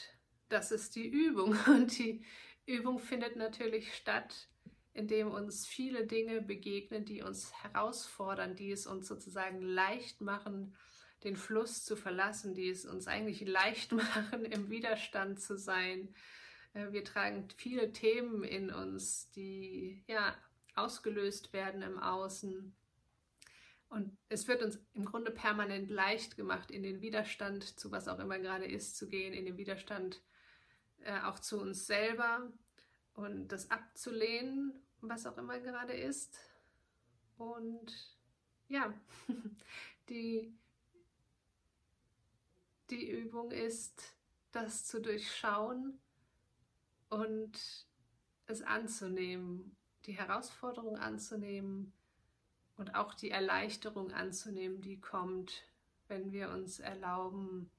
[0.48, 1.56] das ist die Übung.
[1.66, 2.24] Und die
[2.66, 4.48] Übung findet natürlich statt
[4.94, 10.76] in uns viele Dinge begegnen, die uns herausfordern, die es uns sozusagen leicht machen,
[11.24, 16.14] den Fluss zu verlassen, die es uns eigentlich leicht machen, im Widerstand zu sein.
[16.74, 20.36] Äh, wir tragen viele Themen in uns, die ja
[20.74, 22.74] ausgelöst werden im Außen.
[23.92, 28.18] Und es wird uns im Grunde permanent leicht gemacht, in den Widerstand zu was auch
[28.20, 30.22] immer gerade ist, zu gehen, in den Widerstand
[31.00, 32.50] äh, auch zu uns selber
[33.12, 36.38] und das abzulehnen, was auch immer gerade ist.
[37.36, 38.16] Und
[38.66, 38.94] ja,
[40.08, 40.56] die,
[42.88, 44.16] die Übung ist,
[44.52, 46.00] das zu durchschauen
[47.10, 47.86] und
[48.46, 49.76] es anzunehmen,
[50.06, 51.92] die Herausforderung anzunehmen
[52.82, 55.62] und auch die Erleichterung anzunehmen, die kommt,
[56.08, 57.70] wenn wir uns erlauben,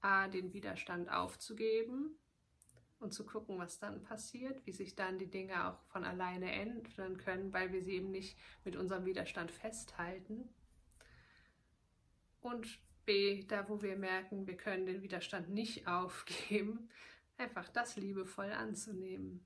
[0.00, 2.16] a, den Widerstand aufzugeben
[3.00, 7.16] und zu gucken, was dann passiert, wie sich dann die Dinge auch von alleine ändern
[7.16, 10.48] können, weil wir sie eben nicht mit unserem Widerstand festhalten.
[12.40, 16.88] Und B, da wo wir merken, wir können den Widerstand nicht aufgeben,
[17.38, 19.44] einfach das liebevoll anzunehmen.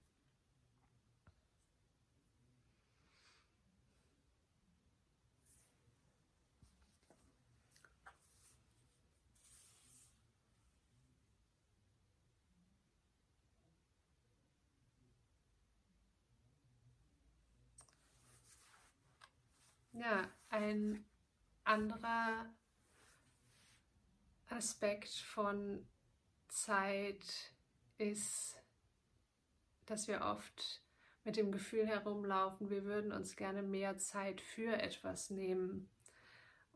[19.93, 21.05] Ja, ein
[21.65, 22.51] anderer
[24.49, 25.87] Aspekt von
[26.49, 27.53] Zeit
[27.99, 28.57] ist,
[29.85, 30.83] dass wir oft
[31.25, 35.91] mit dem Gefühl herumlaufen, wir würden uns gerne mehr Zeit für etwas nehmen.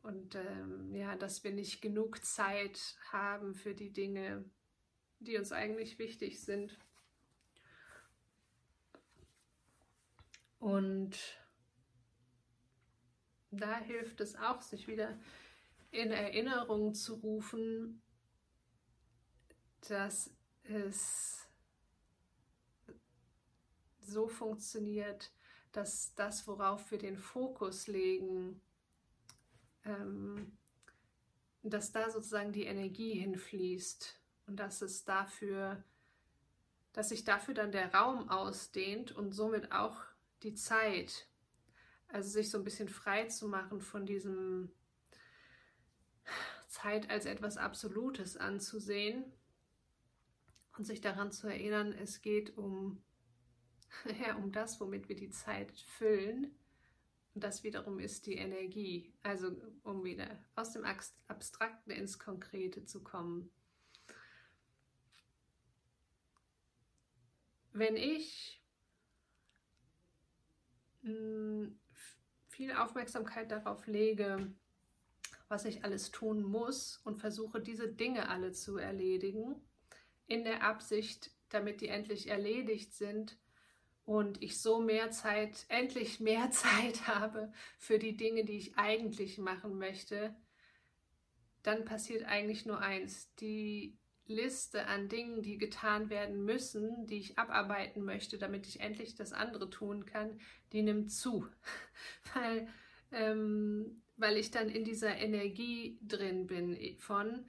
[0.02, 4.44] Und ähm, ja, dass wir nicht genug Zeit haben für die Dinge,
[5.20, 6.78] die uns eigentlich wichtig sind.
[10.58, 11.16] Und
[13.58, 15.18] da hilft es auch, sich wieder
[15.90, 18.02] in Erinnerung zu rufen,
[19.88, 20.30] dass
[20.64, 21.46] es
[24.00, 25.32] so funktioniert,
[25.72, 28.60] dass das, worauf wir den Fokus legen,
[29.84, 30.56] ähm,
[31.62, 35.82] dass da sozusagen die Energie hinfließt und dass es dafür,
[36.92, 39.96] dass sich dafür dann der Raum ausdehnt und somit auch
[40.42, 41.28] die Zeit.
[42.16, 44.72] Also sich so ein bisschen frei zu machen von diesem
[46.66, 49.22] Zeit als etwas Absolutes anzusehen
[50.78, 53.02] und sich daran zu erinnern, es geht um
[54.18, 56.58] ja, um das, womit wir die Zeit füllen.
[57.34, 59.12] Und das wiederum ist die Energie.
[59.22, 63.50] Also um wieder aus dem Abstrakten ins Konkrete zu kommen.
[67.74, 68.62] Wenn ich
[71.06, 71.35] hm,
[72.56, 74.50] viel Aufmerksamkeit darauf lege,
[75.48, 79.56] was ich alles tun muss und versuche, diese Dinge alle zu erledigen,
[80.26, 83.38] in der Absicht, damit die endlich erledigt sind
[84.06, 89.36] und ich so mehr Zeit, endlich mehr Zeit habe für die Dinge, die ich eigentlich
[89.36, 90.34] machen möchte,
[91.62, 93.34] dann passiert eigentlich nur eins.
[93.34, 99.14] Die Liste an Dingen, die getan werden müssen, die ich abarbeiten möchte, damit ich endlich
[99.14, 100.40] das andere tun kann,
[100.72, 101.46] die nimmt zu.
[102.34, 102.68] weil,
[103.12, 107.44] ähm, weil ich dann in dieser Energie drin bin von,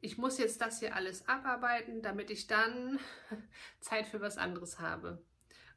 [0.00, 2.98] ich muss jetzt das hier alles abarbeiten, damit ich dann
[3.80, 5.22] Zeit für was anderes habe.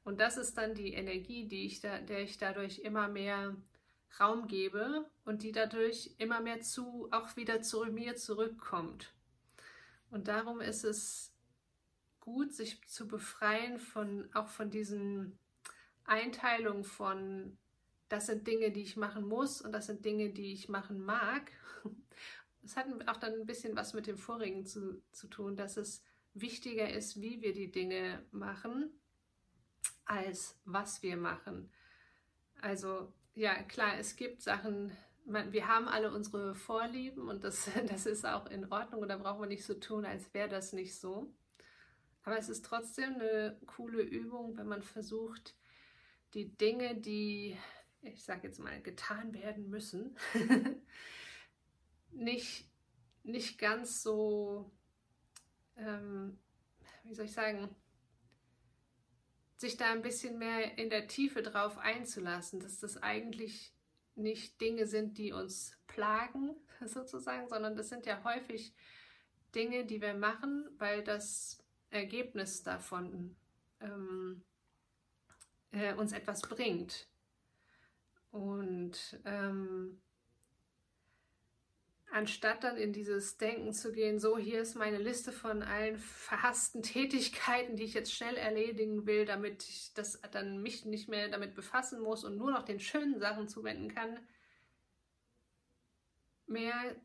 [0.04, 3.56] Und das ist dann die Energie, die ich da, der ich dadurch immer mehr
[4.20, 9.15] Raum gebe und die dadurch immer mehr zu, auch wieder zu mir zurückkommt.
[10.16, 11.34] Und darum ist es
[12.22, 15.38] gut, sich zu befreien von auch von diesen
[16.06, 17.58] Einteilungen von,
[18.08, 21.52] das sind Dinge, die ich machen muss und das sind Dinge, die ich machen mag.
[22.64, 26.02] Es hat auch dann ein bisschen was mit dem vorigen zu, zu tun, dass es
[26.34, 28.90] wichtiger ist, wie wir die Dinge machen,
[30.06, 31.70] als was wir machen.
[32.62, 38.06] Also ja, klar, es gibt Sachen, man, wir haben alle unsere Vorlieben und das, das
[38.06, 40.96] ist auch in Ordnung und da brauchen wir nicht so tun, als wäre das nicht
[40.96, 41.34] so.
[42.24, 45.56] Aber es ist trotzdem eine coole Übung, wenn man versucht,
[46.34, 47.56] die Dinge, die,
[48.02, 50.18] ich sage jetzt mal, getan werden müssen,
[52.12, 52.68] nicht,
[53.24, 54.72] nicht ganz so,
[55.78, 56.40] ähm,
[57.04, 57.70] wie soll ich sagen,
[59.58, 63.76] sich da ein bisschen mehr in der Tiefe drauf einzulassen, dass das eigentlich
[64.16, 68.74] nicht Dinge sind, die uns plagen, sozusagen, sondern das sind ja häufig
[69.54, 73.36] Dinge, die wir machen, weil das Ergebnis davon
[73.80, 74.44] ähm,
[75.72, 77.08] äh, uns etwas bringt.
[78.32, 80.02] Und ähm,
[82.16, 86.82] anstatt dann in dieses Denken zu gehen, so hier ist meine Liste von allen verhassten
[86.82, 91.56] Tätigkeiten, die ich jetzt schnell erledigen will, damit ich das dann mich nicht mehr damit
[91.56, 94.18] befassen muss und nur noch den schönen Sachen zuwenden kann,
[96.48, 96.96] mehr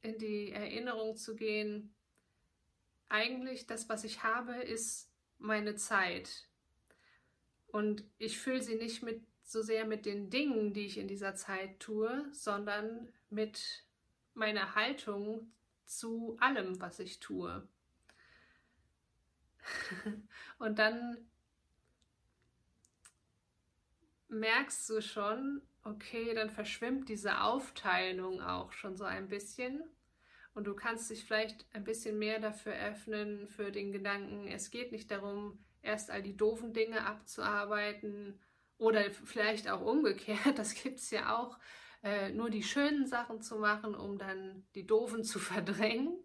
[0.00, 1.94] in die Erinnerung zu gehen,
[3.10, 6.48] eigentlich das, was ich habe, ist meine Zeit.
[7.66, 11.34] Und ich fülle sie nicht mit so sehr mit den Dingen, die ich in dieser
[11.34, 13.84] Zeit tue, sondern mit
[14.34, 15.52] meiner Haltung
[15.84, 17.66] zu allem, was ich tue.
[20.58, 21.16] Und dann
[24.28, 29.82] merkst du schon, okay, dann verschwimmt diese Aufteilung auch schon so ein bisschen.
[30.54, 34.92] Und du kannst dich vielleicht ein bisschen mehr dafür öffnen, für den Gedanken, es geht
[34.92, 38.38] nicht darum, erst all die doofen Dinge abzuarbeiten
[38.78, 41.58] oder vielleicht auch umgekehrt, das gibt es ja auch,
[42.02, 46.16] äh, nur die schönen Sachen zu machen, um dann die doofen zu verdrängen,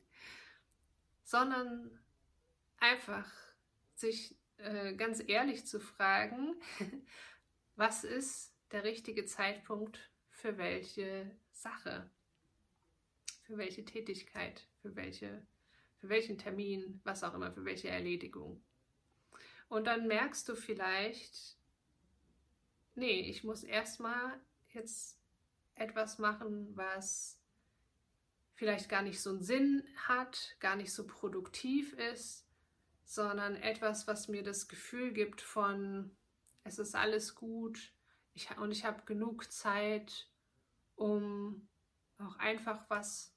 [1.23, 1.99] sondern
[2.77, 3.29] einfach
[3.95, 6.55] sich äh, ganz ehrlich zu fragen,
[7.75, 12.09] was ist der richtige Zeitpunkt für welche Sache,
[13.43, 15.45] für welche Tätigkeit, für welche
[16.05, 18.63] für welchen Termin, was auch immer, für welche Erledigung.
[19.69, 21.57] Und dann merkst du vielleicht,
[22.93, 24.39] nee, ich muss erstmal
[24.73, 25.19] jetzt
[25.75, 27.39] etwas machen, was
[28.53, 32.47] vielleicht gar nicht so einen Sinn hat, gar nicht so produktiv ist,
[33.03, 36.15] sondern etwas, was mir das Gefühl gibt von,
[36.63, 37.93] es ist alles gut
[38.35, 40.27] ich, und ich habe genug Zeit,
[40.95, 41.67] um
[42.19, 43.33] auch einfach was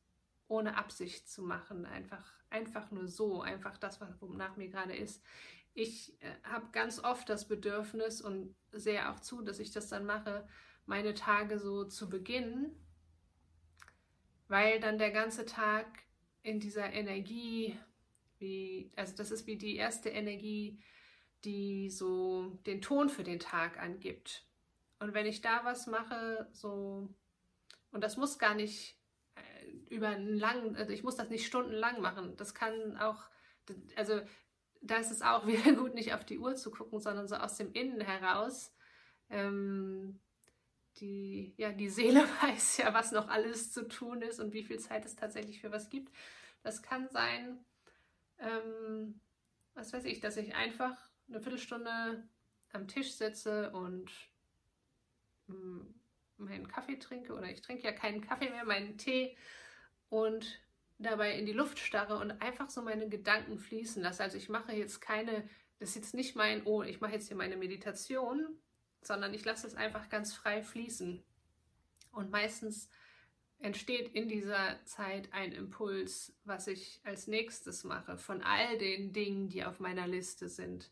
[0.49, 5.23] ohne Absicht zu machen, einfach, einfach nur so, einfach das, was wonach mir gerade ist.
[5.75, 10.05] Ich äh, habe ganz oft das Bedürfnis und sehe auch zu, dass ich das dann
[10.05, 10.49] mache,
[10.89, 12.75] meine Tage so zu beginnen,
[14.49, 15.87] weil dann der ganze Tag
[16.43, 17.79] in dieser Energie,
[18.39, 20.83] wie, also das ist wie die erste Energie,
[21.45, 24.47] die so den Ton für den Tag angibt.
[24.99, 27.15] Und wenn ich da was mache, so,
[27.93, 28.99] und das muss gar nicht
[29.35, 32.35] äh, über einen langen, also ich muss das nicht stundenlang machen.
[32.39, 33.29] Das kann auch,
[33.95, 34.23] also
[34.81, 37.57] da ist es auch wieder gut, nicht auf die Uhr zu gucken, sondern so aus
[37.59, 38.75] dem Innen heraus.
[39.29, 40.19] Ähm,
[41.01, 44.79] die, ja, die Seele weiß ja, was noch alles zu tun ist und wie viel
[44.79, 46.13] Zeit es tatsächlich für was gibt.
[46.63, 47.65] Das kann sein,
[48.39, 49.21] ähm,
[49.75, 50.97] was weiß ich, dass ich einfach
[51.29, 52.29] eine Viertelstunde
[52.73, 54.11] am Tisch sitze und
[55.47, 55.81] mm,
[56.39, 59.37] meinen Kaffee trinke oder ich trinke ja keinen Kaffee mehr, meinen Tee
[60.09, 60.61] und
[60.99, 64.23] dabei in die Luft starre und einfach so meine Gedanken fließen lasse.
[64.23, 67.37] Also ich mache jetzt keine, das ist jetzt nicht mein, oh, ich mache jetzt hier
[67.37, 68.59] meine Meditation,
[69.09, 71.21] sondern ich lasse es einfach ganz frei fließen.
[72.13, 72.89] Und meistens
[73.59, 79.49] entsteht in dieser Zeit ein Impuls, was ich als nächstes mache, von all den Dingen,
[79.49, 80.91] die auf meiner Liste sind.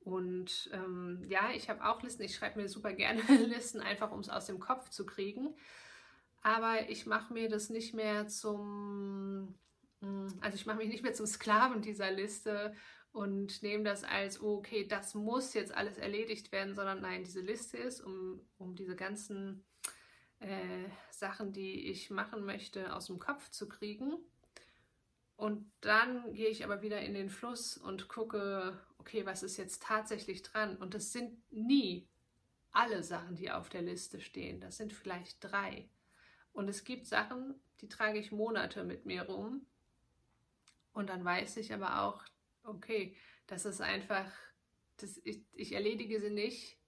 [0.00, 4.20] Und ähm, ja, ich habe auch Listen, ich schreibe mir super gerne Listen, einfach um
[4.20, 5.54] es aus dem Kopf zu kriegen.
[6.42, 9.54] Aber ich mache mir das nicht mehr zum,
[10.00, 12.74] hm, also ich mache mich nicht mehr zum Sklaven dieser Liste
[13.16, 17.40] und nehme das als, oh, okay, das muss jetzt alles erledigt werden, sondern nein, diese
[17.40, 19.64] Liste ist, um, um diese ganzen
[20.38, 24.18] äh, Sachen, die ich machen möchte, aus dem Kopf zu kriegen.
[25.34, 29.82] Und dann gehe ich aber wieder in den Fluss und gucke, okay, was ist jetzt
[29.82, 30.76] tatsächlich dran?
[30.76, 32.06] Und das sind nie
[32.70, 34.60] alle Sachen, die auf der Liste stehen.
[34.60, 35.88] Das sind vielleicht drei.
[36.52, 39.64] Und es gibt Sachen, die trage ich Monate mit mir rum.
[40.92, 42.22] Und dann weiß ich aber auch,
[42.66, 44.30] okay, das ist einfach,
[44.98, 46.78] das, ich, ich erledige sie nicht,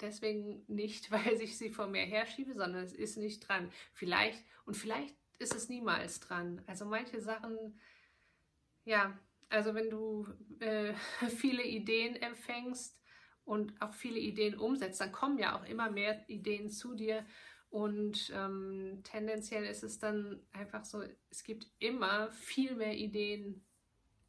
[0.00, 3.70] deswegen nicht, weil ich sie vor mir herschiebe, sondern es ist nicht dran.
[3.92, 6.62] Vielleicht, und vielleicht ist es niemals dran.
[6.66, 7.80] Also manche Sachen,
[8.84, 10.26] ja, also wenn du
[10.60, 10.94] äh,
[11.36, 12.98] viele Ideen empfängst
[13.44, 17.24] und auch viele Ideen umsetzt, dann kommen ja auch immer mehr Ideen zu dir.
[17.70, 23.62] Und ähm, tendenziell ist es dann einfach so, es gibt immer viel mehr Ideen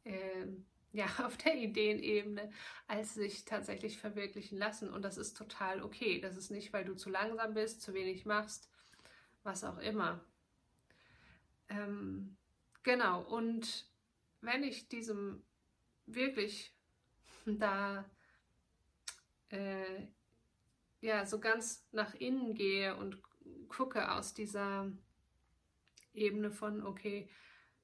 [0.04, 0.46] äh,
[0.92, 2.50] ja, auf der Ideenebene,
[2.86, 4.90] als sich tatsächlich verwirklichen lassen.
[4.92, 6.20] Und das ist total okay.
[6.20, 8.68] Das ist nicht, weil du zu langsam bist, zu wenig machst,
[9.42, 10.24] was auch immer.
[11.68, 12.36] Ähm,
[12.82, 13.86] genau, und
[14.40, 15.42] wenn ich diesem
[16.06, 16.74] wirklich
[17.46, 18.04] da
[19.50, 20.06] äh,
[21.00, 23.18] ja so ganz nach innen gehe und
[23.68, 24.90] gucke aus dieser
[26.12, 27.28] Ebene von, okay,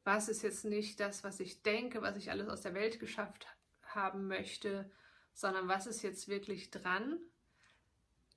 [0.06, 3.48] was ist jetzt nicht das, was ich denke, was ich alles aus der Welt geschafft
[3.82, 4.88] haben möchte,
[5.34, 7.18] sondern was ist jetzt wirklich dran,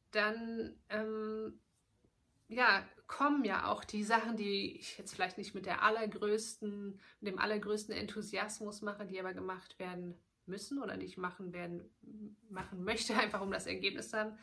[0.10, 1.60] dann ähm,
[2.48, 7.38] ja, kommen ja auch die Sachen, die ich jetzt vielleicht nicht mit der allergrößten, dem
[7.38, 10.18] allergrößten Enthusiasmus mache, die aber gemacht werden
[10.48, 11.88] müssen oder die ich machen werden,
[12.50, 14.36] machen möchte, einfach um das Ergebnis haben,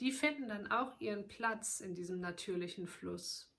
[0.00, 3.51] die finden dann auch ihren Platz in diesem natürlichen Fluss.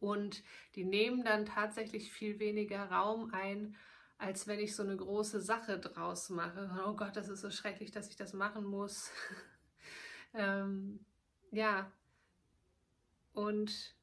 [0.00, 0.42] Und
[0.74, 3.76] die nehmen dann tatsächlich viel weniger Raum ein,
[4.18, 6.70] als wenn ich so eine große Sache draus mache.
[6.86, 9.10] Oh Gott, das ist so schrecklich, dass ich das machen muss.
[10.34, 11.04] ähm,
[11.50, 11.90] ja,
[13.32, 13.94] und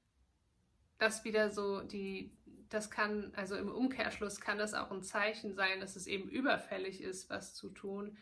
[1.00, 2.32] das wieder so, die,
[2.70, 7.02] das kann, also im Umkehrschluss kann das auch ein Zeichen sein, dass es eben überfällig
[7.02, 8.18] ist, was zu tun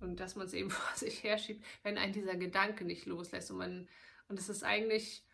[0.00, 3.50] und dass man es eben vor sich herschiebt, wenn ein dieser Gedanke nicht loslässt.
[3.50, 3.88] Und man,
[4.28, 5.24] und es ist eigentlich,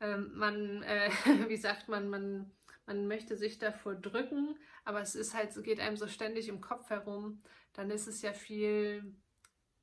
[0.00, 1.10] ähm, man, äh,
[1.48, 2.50] wie sagt man, man,
[2.86, 6.90] man möchte sich davor drücken, aber es ist halt, geht einem so ständig im Kopf
[6.90, 7.40] herum,
[7.72, 9.14] dann ist es ja viel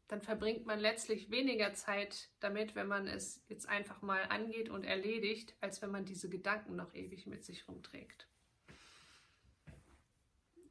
[0.07, 4.84] dann verbringt man letztlich weniger Zeit damit, wenn man es jetzt einfach mal angeht und
[4.84, 8.28] erledigt, als wenn man diese Gedanken noch ewig mit sich rumträgt.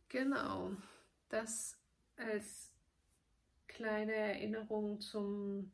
[0.08, 0.70] Genau,
[1.28, 1.80] das
[2.16, 2.72] als
[3.66, 5.72] kleine Erinnerung zum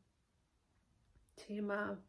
[1.35, 2.03] Thema,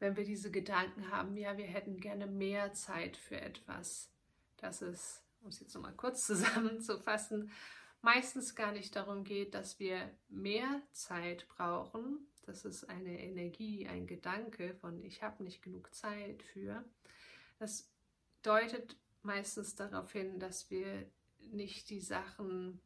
[0.00, 4.10] wenn wir diese Gedanken haben, ja, wir hätten gerne mehr Zeit für etwas.
[4.56, 7.52] Das ist, um es jetzt nochmal kurz zusammenzufassen,
[8.02, 12.26] meistens gar nicht darum geht, dass wir mehr Zeit brauchen.
[12.46, 16.84] Das ist eine Energie, ein Gedanke von ich habe nicht genug Zeit für.
[17.58, 17.88] Das
[18.42, 21.06] deutet meistens darauf hin, dass wir
[21.52, 22.80] nicht die Sachen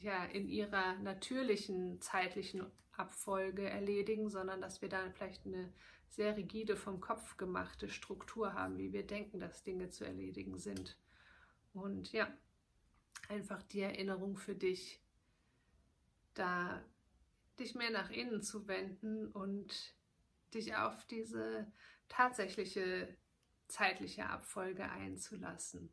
[0.00, 2.66] ja in ihrer natürlichen zeitlichen
[2.98, 5.72] Abfolge erledigen, sondern dass wir da vielleicht eine
[6.08, 10.96] sehr rigide vom Kopf gemachte Struktur haben, wie wir denken, dass Dinge zu erledigen sind.
[11.74, 12.32] Und ja,
[13.28, 15.00] einfach die Erinnerung für dich,
[16.34, 16.82] da
[17.58, 19.94] dich mehr nach innen zu wenden und
[20.54, 21.70] dich auf diese
[22.08, 23.16] tatsächliche
[23.68, 25.92] zeitliche Abfolge einzulassen.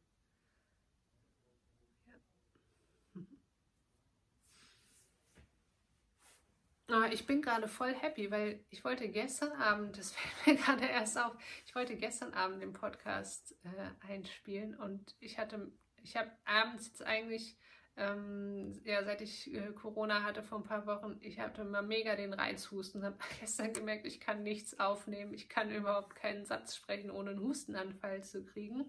[7.12, 10.12] Ich bin gerade voll happy, weil ich wollte gestern Abend, das
[10.44, 15.38] fällt mir gerade erst auf, ich wollte gestern Abend den Podcast äh, einspielen und ich
[15.38, 15.72] hatte
[16.06, 17.58] ich habe abends jetzt eigentlich,
[17.98, 22.16] ähm, ja, seit ich äh, Corona hatte vor ein paar Wochen, ich hatte immer mega
[22.16, 23.04] den Reizhusten.
[23.04, 25.34] Habe gestern gemerkt, ich kann nichts aufnehmen.
[25.34, 28.86] Ich kann überhaupt keinen Satz sprechen, ohne einen Hustenanfall zu kriegen.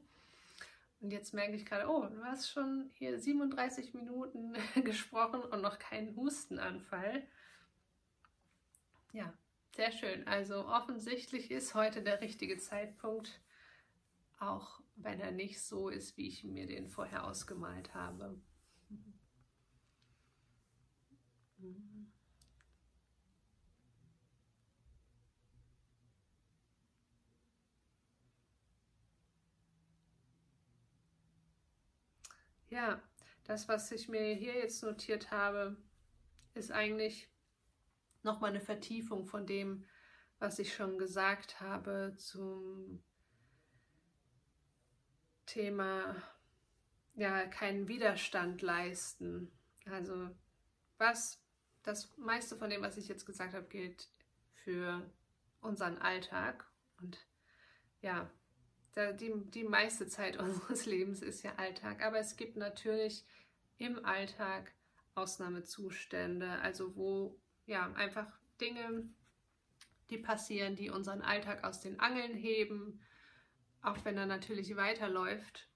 [1.00, 5.78] Und jetzt merke ich gerade, oh, du hast schon hier 37 Minuten gesprochen und noch
[5.78, 7.22] keinen Hustenanfall.
[9.16, 9.32] Ja,
[9.74, 10.28] sehr schön.
[10.28, 13.40] Also offensichtlich ist heute der richtige Zeitpunkt,
[14.38, 18.38] auch wenn er nicht so ist, wie ich mir den vorher ausgemalt habe.
[32.68, 33.00] Ja,
[33.44, 35.78] das, was ich mir hier jetzt notiert habe,
[36.54, 37.30] ist eigentlich
[38.26, 39.86] nochmal eine Vertiefung von dem,
[40.38, 43.02] was ich schon gesagt habe zum
[45.46, 46.14] Thema,
[47.14, 49.50] ja, keinen Widerstand leisten.
[49.86, 50.28] Also
[50.98, 51.40] was,
[51.82, 54.10] das meiste von dem, was ich jetzt gesagt habe, gilt
[54.52, 55.08] für
[55.60, 56.66] unseren Alltag.
[57.00, 57.26] Und
[58.02, 58.30] ja,
[58.96, 62.02] die, die meiste Zeit unseres Lebens ist ja Alltag.
[62.04, 63.24] Aber es gibt natürlich
[63.78, 64.72] im Alltag
[65.14, 69.08] Ausnahmezustände, also wo ja, einfach Dinge,
[70.10, 73.00] die passieren, die unseren Alltag aus den Angeln heben,
[73.82, 75.68] auch wenn er natürlich weiterläuft.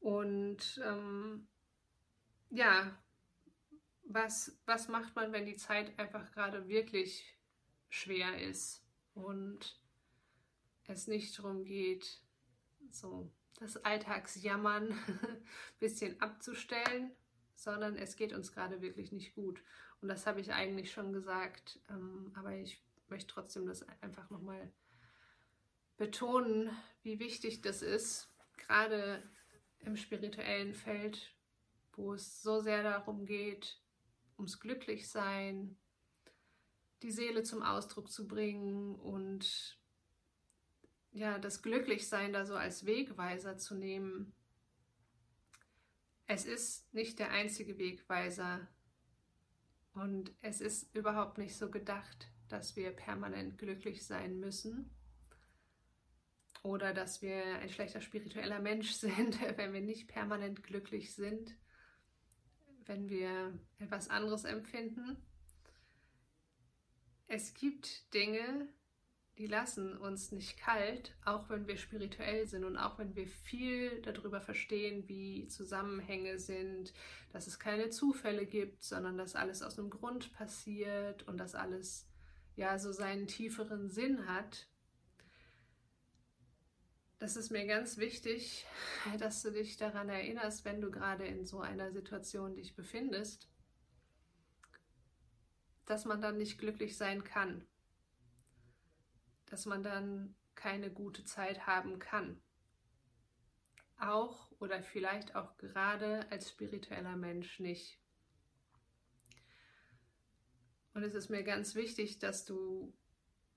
[0.00, 1.46] Und ähm,
[2.50, 2.98] ja,
[4.04, 7.38] was, was macht man, wenn die Zeit einfach gerade wirklich
[7.88, 8.82] schwer ist
[9.14, 9.78] und
[10.84, 12.20] es nicht darum geht,
[12.90, 15.46] so das Alltagsjammern ein
[15.78, 17.12] bisschen abzustellen,
[17.54, 19.62] sondern es geht uns gerade wirklich nicht gut.
[20.00, 24.72] Und das habe ich eigentlich schon gesagt, ähm, aber ich möchte trotzdem das einfach nochmal
[25.96, 26.70] betonen,
[27.02, 29.22] wie wichtig das ist, gerade
[29.80, 31.34] im spirituellen Feld,
[31.92, 33.78] wo es so sehr darum geht,
[34.38, 35.76] ums Glücklichsein,
[37.02, 39.78] die Seele zum Ausdruck zu bringen und
[41.12, 44.32] ja, das Glücklichsein da so als Wegweiser zu nehmen.
[46.26, 48.68] Es ist nicht der einzige Wegweiser,
[49.94, 54.90] und es ist überhaupt nicht so gedacht, dass wir permanent glücklich sein müssen
[56.62, 61.56] oder dass wir ein schlechter spiritueller Mensch sind, wenn wir nicht permanent glücklich sind,
[62.86, 65.16] wenn wir etwas anderes empfinden.
[67.26, 68.68] Es gibt Dinge,
[69.40, 74.02] die lassen uns nicht kalt, auch wenn wir spirituell sind und auch wenn wir viel
[74.02, 76.92] darüber verstehen, wie Zusammenhänge sind,
[77.32, 82.06] dass es keine Zufälle gibt, sondern dass alles aus einem Grund passiert und dass alles
[82.54, 84.68] ja so seinen tieferen Sinn hat.
[87.18, 88.66] Das ist mir ganz wichtig,
[89.20, 93.48] dass du dich daran erinnerst, wenn du gerade in so einer Situation dich befindest,
[95.86, 97.64] dass man dann nicht glücklich sein kann
[99.50, 102.40] dass man dann keine gute Zeit haben kann.
[103.98, 107.98] Auch oder vielleicht auch gerade als spiritueller Mensch nicht.
[110.94, 112.94] Und es ist mir ganz wichtig, dass du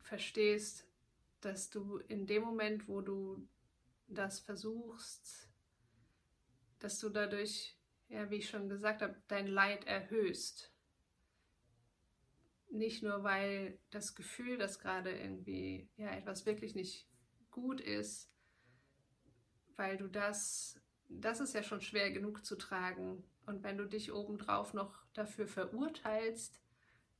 [0.01, 0.85] verstehst,
[1.39, 3.47] dass du in dem Moment, wo du
[4.07, 5.49] das versuchst,
[6.79, 7.77] dass du dadurch,
[8.09, 10.72] ja, wie ich schon gesagt habe, dein Leid erhöhst
[12.73, 17.07] nicht nur, weil das Gefühl, dass gerade irgendwie ja etwas wirklich nicht
[17.51, 18.31] gut ist,
[19.75, 23.23] weil du das, das ist ja schon schwer genug zu tragen.
[23.45, 26.61] Und wenn du dich obendrauf noch dafür verurteilst,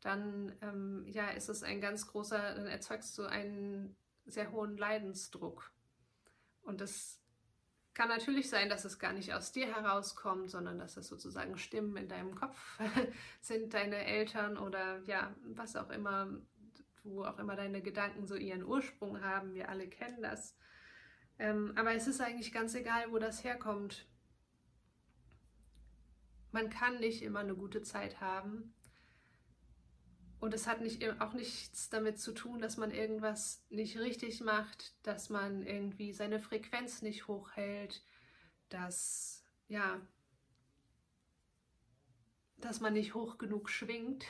[0.02, 3.96] dann ähm, ja, ist es ein ganz großer, dann erzeugst du einen
[4.26, 5.72] sehr hohen Leidensdruck.
[6.62, 7.23] Und das
[7.94, 11.96] kann natürlich sein, dass es gar nicht aus dir herauskommt, sondern dass es sozusagen Stimmen
[11.98, 12.80] in deinem Kopf
[13.42, 16.28] sind, deine Eltern oder ja, was auch immer,
[17.04, 19.54] wo auch immer deine Gedanken so ihren Ursprung haben.
[19.54, 20.56] Wir alle kennen das.
[21.38, 24.08] Ähm, aber es ist eigentlich ganz egal, wo das herkommt.
[26.52, 28.74] Man kann nicht immer eine gute Zeit haben.
[30.44, 34.94] Und es hat nicht, auch nichts damit zu tun, dass man irgendwas nicht richtig macht,
[35.02, 38.04] dass man irgendwie seine Frequenz nicht hochhält,
[38.68, 40.02] dass, ja,
[42.58, 44.26] dass man nicht hoch genug schwingt.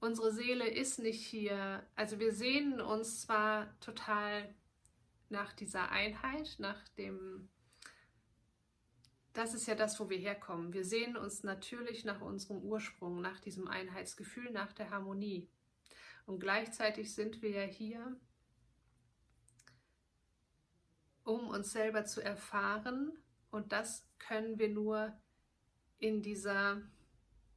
[0.00, 4.52] Unsere Seele ist nicht hier, also wir sehnen uns zwar total
[5.28, 7.48] nach dieser Einheit, nach dem
[9.44, 10.72] das ist ja das, wo wir herkommen.
[10.72, 15.50] Wir sehen uns natürlich nach unserem Ursprung, nach diesem Einheitsgefühl, nach der Harmonie.
[16.24, 18.16] Und gleichzeitig sind wir ja hier,
[21.24, 23.12] um uns selber zu erfahren.
[23.50, 25.12] Und das können wir nur
[25.98, 26.80] in dieser,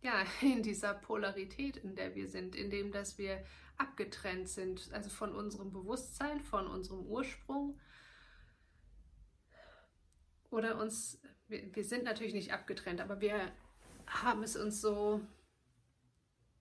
[0.02, 3.46] ja, in dieser Polarität, in der wir sind, indem dass wir
[3.78, 7.80] abgetrennt sind, also von unserem Bewusstsein, von unserem Ursprung
[10.50, 13.52] oder uns, wir, wir sind natürlich nicht abgetrennt, aber wir
[14.08, 15.22] haben es uns so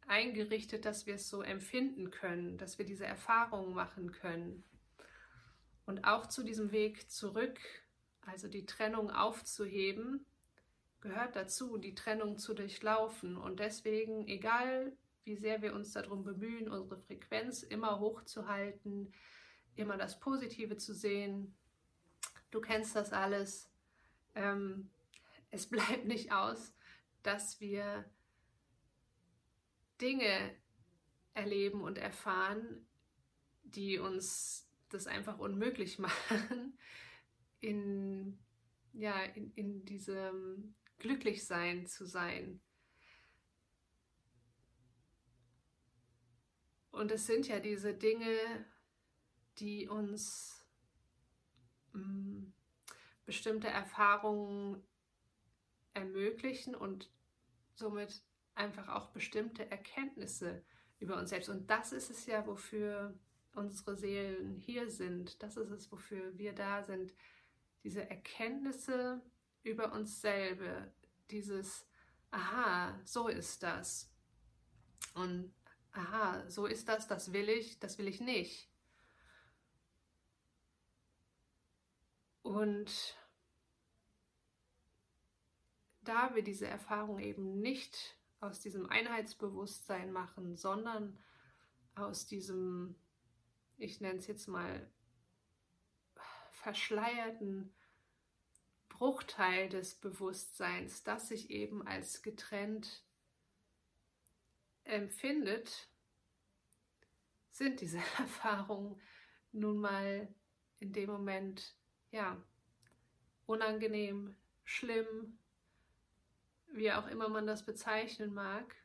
[0.07, 4.65] eingerichtet, dass wir es so empfinden können, dass wir diese Erfahrungen machen können.
[5.85, 7.59] Und auch zu diesem Weg zurück,
[8.23, 10.27] also die Trennung aufzuheben,
[11.01, 13.37] gehört dazu, die Trennung zu durchlaufen.
[13.37, 19.13] Und deswegen, egal wie sehr wir uns darum bemühen, unsere Frequenz immer hochzuhalten,
[19.75, 21.55] immer das Positive zu sehen,
[22.51, 23.71] du kennst das alles,
[24.37, 24.91] ähm,
[25.51, 26.73] es bleibt nicht aus,
[27.23, 28.09] dass wir
[30.01, 30.55] Dinge
[31.35, 32.87] erleben und erfahren,
[33.65, 36.79] die uns das einfach unmöglich machen,
[37.61, 38.39] in,
[38.93, 42.61] ja, in, in diesem Glücklichsein zu sein.
[46.91, 48.39] Und es sind ja diese Dinge,
[49.59, 50.65] die uns
[51.93, 52.36] mh, mm,
[53.27, 54.83] bestimmte Erfahrungen
[55.93, 57.11] ermöglichen und
[57.75, 58.23] somit
[58.55, 60.65] einfach auch bestimmte Erkenntnisse
[60.99, 61.49] über uns selbst.
[61.49, 63.15] Und das ist es ja, wofür
[63.55, 65.43] unsere Seelen hier sind.
[65.43, 67.15] Das ist es, wofür wir da sind.
[67.83, 69.23] Diese Erkenntnisse
[69.63, 70.91] über uns selber.
[71.31, 71.87] Dieses,
[72.31, 74.11] aha, so ist das.
[75.15, 75.53] Und
[75.93, 78.71] aha, so ist das, das will ich, das will ich nicht.
[82.47, 83.19] Und
[86.03, 91.19] da wir diese Erfahrung eben nicht aus diesem Einheitsbewusstsein machen, sondern
[91.97, 92.95] aus diesem,
[93.79, 94.89] ich nenne es jetzt mal,
[96.53, 97.75] verschleierten
[98.91, 103.05] Bruchteil des Bewusstseins, das sich eben als getrennt
[104.85, 105.91] empfindet,
[107.51, 109.01] sind diese Erfahrungen
[109.51, 110.33] nun mal
[110.79, 111.77] in dem Moment
[112.11, 112.37] ja
[113.47, 114.35] unangenehm,
[114.65, 115.39] schlimm,
[116.73, 118.77] wie auch immer man das bezeichnen mag.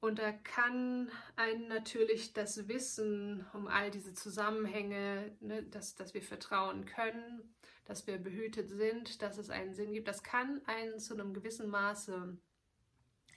[0.00, 6.22] Und da kann einen natürlich das Wissen um all diese Zusammenhänge, ne, dass, dass wir
[6.22, 11.14] vertrauen können, dass wir behütet sind, dass es einen Sinn gibt, das kann einen zu
[11.14, 12.38] einem gewissen Maße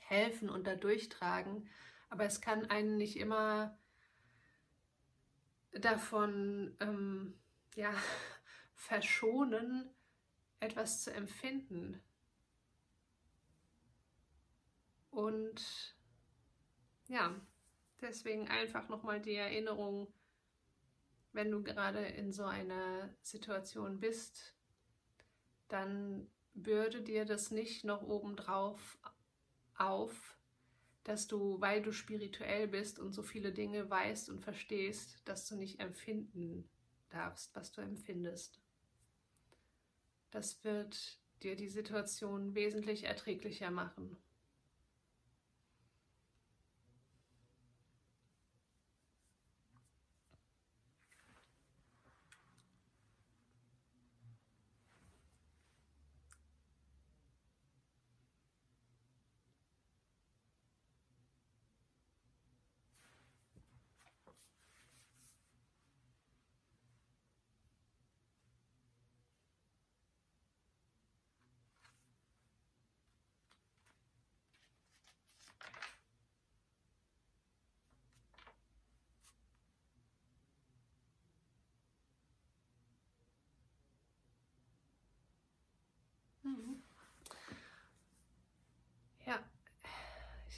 [0.02, 1.68] helfen und da durchtragen,
[2.10, 3.78] aber es kann einen nicht immer
[5.72, 7.34] davon ähm,
[7.76, 7.94] ja,
[8.82, 9.94] verschonen,
[10.60, 12.02] etwas zu empfinden.
[15.12, 15.96] Und
[17.08, 17.40] ja,
[18.02, 20.12] deswegen einfach nochmal die Erinnerung,
[21.32, 24.56] wenn du gerade in so einer Situation bist,
[25.68, 28.98] dann bürde dir das nicht noch obendrauf
[29.76, 30.38] auf,
[31.04, 35.56] dass du, weil du spirituell bist und so viele Dinge weißt und verstehst, dass du
[35.56, 36.68] nicht empfinden
[37.10, 38.61] darfst, was du empfindest.
[40.32, 44.18] Das wird dir die Situation wesentlich erträglicher machen.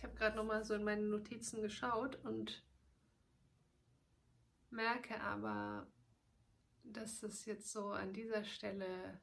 [0.04, 2.62] Ich habe gerade noch mal so in meine Notizen geschaut und
[4.70, 5.88] merke aber,
[6.84, 9.22] dass das jetzt so an dieser Stelle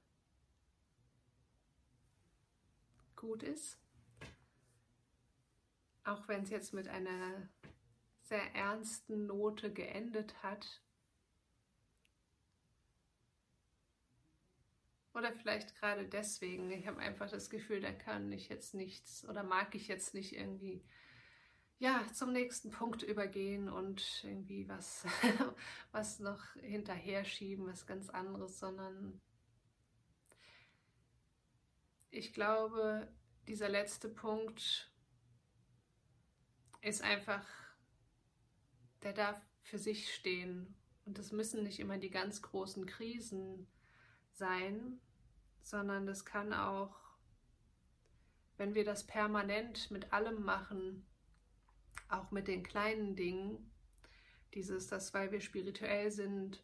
[3.14, 3.78] gut ist.
[6.04, 7.46] Auch wenn es jetzt mit einer
[8.22, 10.80] sehr ernsten Note geendet hat,
[15.14, 16.70] Oder vielleicht gerade deswegen.
[16.70, 20.36] Ich habe einfach das Gefühl, da kann ich jetzt nichts oder mag ich jetzt nicht
[20.36, 20.84] irgendwie
[21.78, 25.06] ja, zum nächsten Punkt übergehen und irgendwie was,
[25.92, 29.20] was noch hinterher schieben, was ganz anderes, sondern
[32.10, 33.08] ich glaube,
[33.48, 34.92] dieser letzte Punkt
[36.82, 37.46] ist einfach,
[39.02, 40.76] der darf für sich stehen.
[41.06, 43.79] Und es müssen nicht immer die ganz großen Krisen sein,
[45.62, 46.96] sondern das kann auch,
[48.56, 51.06] wenn wir das permanent mit allem machen,
[52.08, 53.70] auch mit den kleinen Dingen,
[54.54, 56.62] dieses, das, weil wir spirituell sind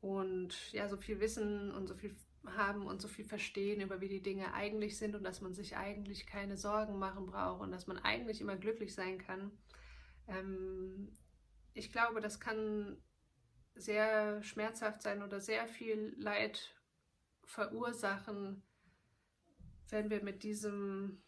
[0.00, 2.14] und ja, so viel wissen und so viel
[2.46, 5.76] haben und so viel verstehen über wie die Dinge eigentlich sind und dass man sich
[5.76, 9.50] eigentlich keine Sorgen machen braucht und dass man eigentlich immer glücklich sein kann.
[10.28, 11.12] Ähm,
[11.74, 12.96] ich glaube, das kann
[13.74, 16.74] sehr schmerzhaft sein oder sehr viel Leid
[17.48, 18.62] verursachen,
[19.88, 21.22] wenn wir mit diesem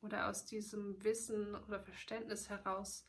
[0.00, 3.08] oder aus diesem Wissen oder Verständnis heraus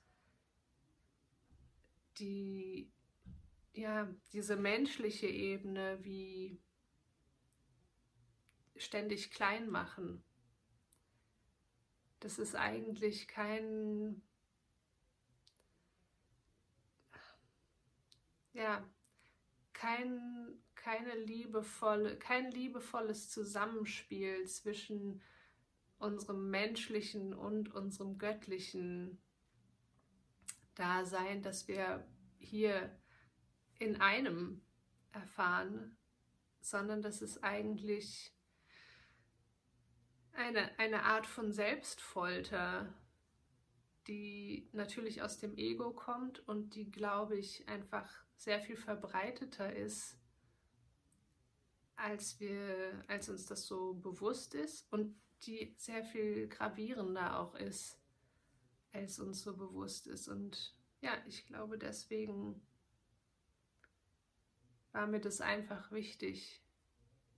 [2.18, 2.92] die
[3.74, 6.60] ja diese menschliche Ebene wie
[8.76, 10.24] ständig klein machen.
[12.20, 14.24] Das ist eigentlich kein
[18.58, 18.84] ja,
[19.74, 25.22] kein, keine liebevolle, kein liebevolles Zusammenspiel zwischen
[26.00, 29.20] unserem menschlichen und unserem göttlichen
[30.76, 32.08] Dasein, das wir
[32.40, 32.96] hier
[33.80, 34.62] in einem
[35.12, 35.98] erfahren,
[36.62, 38.34] sondern das ist eigentlich
[40.34, 42.94] eine, eine Art von Selbstfolter,
[44.08, 48.08] die natürlich aus dem Ego kommt und die, glaube ich, einfach
[48.38, 50.18] sehr viel verbreiteter ist,
[51.98, 58.00] als wir, als uns das so bewusst ist und die sehr viel gravierender auch ist,
[58.94, 60.28] als uns so bewusst ist.
[60.28, 62.62] Und ja, ich glaube, deswegen
[64.92, 66.62] war mir das einfach wichtig,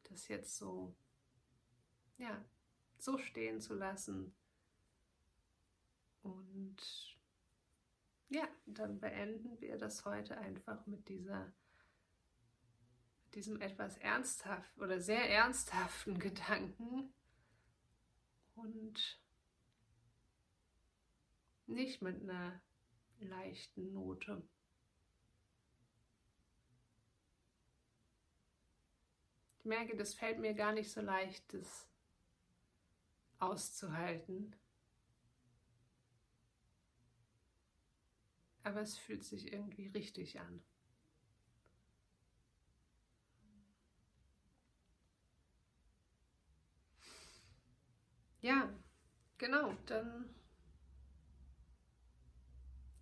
[0.03, 0.95] das jetzt so,
[2.17, 2.43] ja,
[2.97, 4.33] so stehen zu lassen.
[6.21, 6.77] Und
[8.29, 11.51] ja, dann beenden wir das heute einfach mit dieser
[13.35, 17.13] diesem etwas ernsthaft oder sehr ernsthaften Gedanken
[18.55, 19.19] und
[21.67, 22.61] nicht mit einer
[23.19, 24.41] leichten Note.
[29.59, 31.87] Ich merke, das fällt mir gar nicht so leicht, das
[33.39, 34.55] auszuhalten.
[38.69, 40.61] aber es fühlt sich irgendwie richtig an.
[48.41, 48.73] Ja,
[49.37, 50.33] genau, dann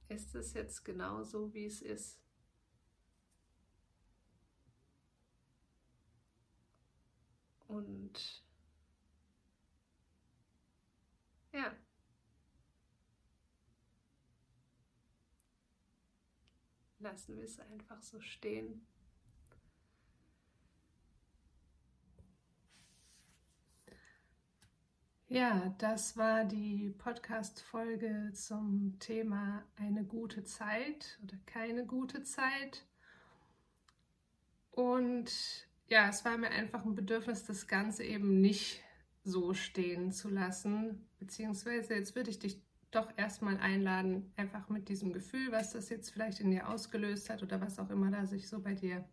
[0.10, 2.20] ist es jetzt genau so, wie es ist.
[7.68, 8.44] Und
[11.52, 11.76] ja.
[17.00, 18.86] lassen wir es einfach so stehen.
[25.30, 32.86] Ja, das war die Podcast-Folge zum Thema eine gute Zeit oder keine gute Zeit.
[34.71, 35.30] Und
[35.89, 38.82] ja, es war mir einfach ein Bedürfnis, das Ganze eben nicht
[39.25, 41.05] so stehen zu lassen.
[41.19, 42.61] Beziehungsweise jetzt würde ich dich
[42.91, 47.43] doch erstmal einladen, einfach mit diesem Gefühl, was das jetzt vielleicht in dir ausgelöst hat
[47.43, 49.03] oder was auch immer da sich so bei dir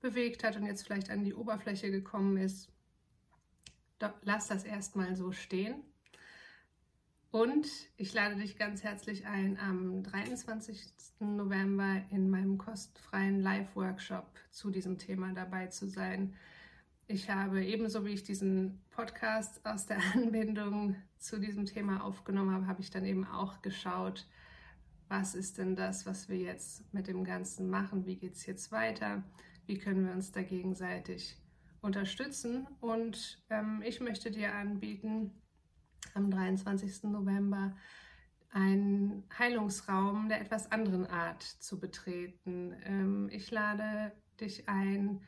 [0.00, 2.73] bewegt hat und jetzt vielleicht an die Oberfläche gekommen ist.
[4.22, 5.82] Lass das erstmal so stehen.
[7.30, 10.80] Und ich lade dich ganz herzlich ein, am 23.
[11.18, 16.34] November in meinem kostenfreien Live-Workshop zu diesem Thema dabei zu sein.
[17.08, 22.68] Ich habe ebenso wie ich diesen Podcast aus der Anbindung zu diesem Thema aufgenommen habe,
[22.68, 24.28] habe ich dann eben auch geschaut,
[25.08, 28.70] was ist denn das, was wir jetzt mit dem Ganzen machen, wie geht es jetzt
[28.72, 29.24] weiter,
[29.66, 31.36] wie können wir uns da gegenseitig
[31.84, 32.66] unterstützen.
[32.80, 35.30] Und ähm, ich möchte dir anbieten,
[36.14, 37.04] am 23.
[37.04, 37.76] November
[38.50, 42.74] einen Heilungsraum der etwas anderen Art zu betreten.
[42.84, 45.20] Ähm, ich lade dich ein,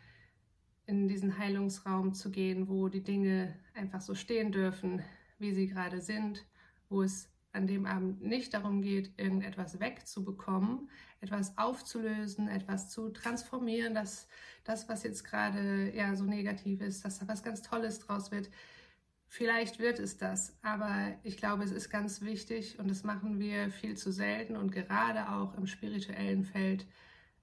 [0.86, 5.02] in diesen Heilungsraum zu gehen, wo die Dinge einfach so stehen dürfen,
[5.38, 6.46] wie sie gerade sind,
[6.88, 10.88] wo es an dem Abend nicht darum geht, irgendetwas wegzubekommen,
[11.20, 14.28] etwas aufzulösen, etwas zu transformieren, dass
[14.64, 18.50] das, was jetzt gerade ja so negativ ist, dass da was ganz Tolles draus wird.
[19.28, 23.70] Vielleicht wird es das, aber ich glaube, es ist ganz wichtig und das machen wir
[23.70, 26.86] viel zu selten und gerade auch im spirituellen Feld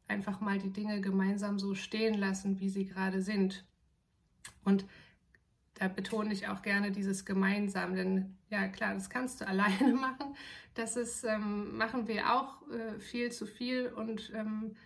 [0.08, 3.66] einfach mal die Dinge gemeinsam so stehen lassen, wie sie gerade sind.
[4.64, 4.86] Und
[5.84, 10.34] da betone ich auch gerne dieses gemeinsam, denn ja klar, das kannst du alleine machen.
[10.76, 14.78] Das ist, ähm, machen wir auch äh, viel zu viel und ähm,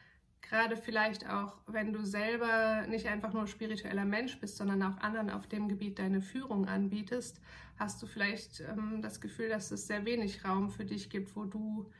[0.42, 5.30] gerade vielleicht auch, wenn du selber nicht einfach nur spiritueller Mensch bist, sondern auch anderen
[5.30, 7.40] auf dem Gebiet deine Führung anbietest,
[7.78, 11.46] hast du vielleicht ähm, das Gefühl, dass es sehr wenig Raum für dich gibt, wo
[11.46, 11.92] du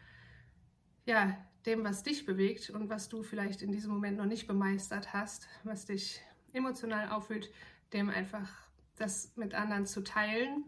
[1.06, 1.38] ja
[1.68, 5.48] dem, was dich bewegt und was du vielleicht in diesem Moment noch nicht bemeistert hast,
[5.64, 6.20] was dich
[6.52, 7.52] emotional auffühlt,
[7.94, 8.67] dem einfach
[8.98, 10.66] das mit anderen zu teilen,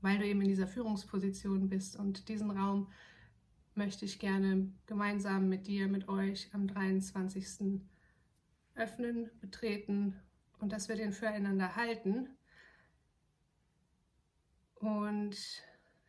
[0.00, 1.96] weil du eben in dieser Führungsposition bist.
[1.96, 2.88] Und diesen Raum
[3.74, 7.80] möchte ich gerne gemeinsam mit dir, mit euch am 23.
[8.74, 10.20] öffnen, betreten
[10.58, 12.28] und dass wir den füreinander halten.
[14.74, 15.36] Und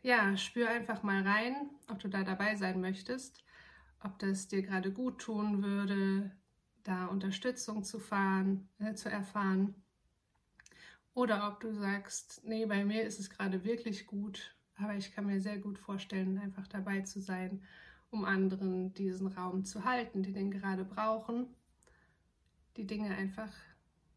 [0.01, 3.43] ja, spür einfach mal rein, ob du da dabei sein möchtest,
[4.01, 6.31] ob das dir gerade gut tun würde,
[6.83, 9.82] da Unterstützung zu, fahren, äh, zu erfahren.
[11.13, 15.27] Oder ob du sagst, nee, bei mir ist es gerade wirklich gut, aber ich kann
[15.27, 17.63] mir sehr gut vorstellen, einfach dabei zu sein,
[18.09, 21.47] um anderen diesen Raum zu halten, die den gerade brauchen,
[22.77, 23.51] die Dinge einfach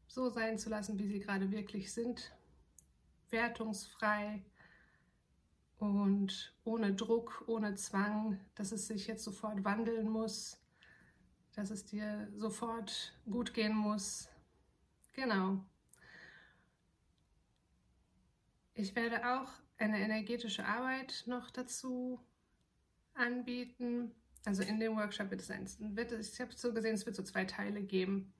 [0.07, 2.33] so sein zu lassen, wie sie gerade wirklich sind,
[3.31, 4.43] wertungsfrei
[5.79, 10.59] und ohne Druck, ohne Zwang, dass es sich jetzt sofort wandeln muss,
[11.55, 14.29] dass es dir sofort gut gehen muss.
[15.13, 15.65] Genau.
[18.79, 19.49] Ich werde auch
[19.79, 22.21] eine energetische Arbeit noch dazu
[23.15, 24.13] anbieten.
[24.45, 27.23] Also in dem Workshop wird es eins, wird ich habe so gesehen, es wird so
[27.23, 28.35] zwei Teile geben.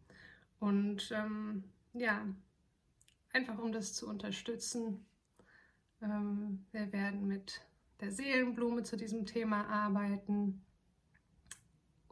[0.61, 1.65] Und ähm,
[1.95, 2.27] ja,
[3.33, 5.07] einfach um das zu unterstützen.
[6.03, 7.63] Ähm, wir werden mit
[8.01, 10.63] der Seelenblume zu diesem Thema arbeiten.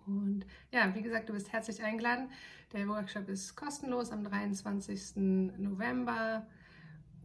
[0.07, 2.31] Und ja, wie gesagt, du bist herzlich eingeladen.
[2.72, 5.16] Der Workshop ist kostenlos am 23.
[5.16, 6.47] November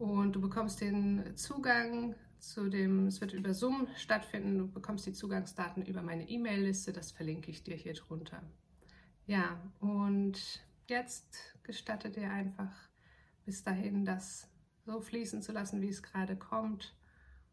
[0.00, 5.12] und du bekommst den Zugang zu dem, es wird über Zoom stattfinden, du bekommst die
[5.12, 8.42] Zugangsdaten über meine E-Mail-Liste, das verlinke ich dir hier drunter.
[9.26, 12.72] Ja, und jetzt gestatte dir einfach
[13.44, 14.48] bis dahin das
[14.86, 16.96] so fließen zu lassen, wie es gerade kommt.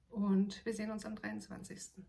[0.08, 2.06] Und wir sehen uns am 23.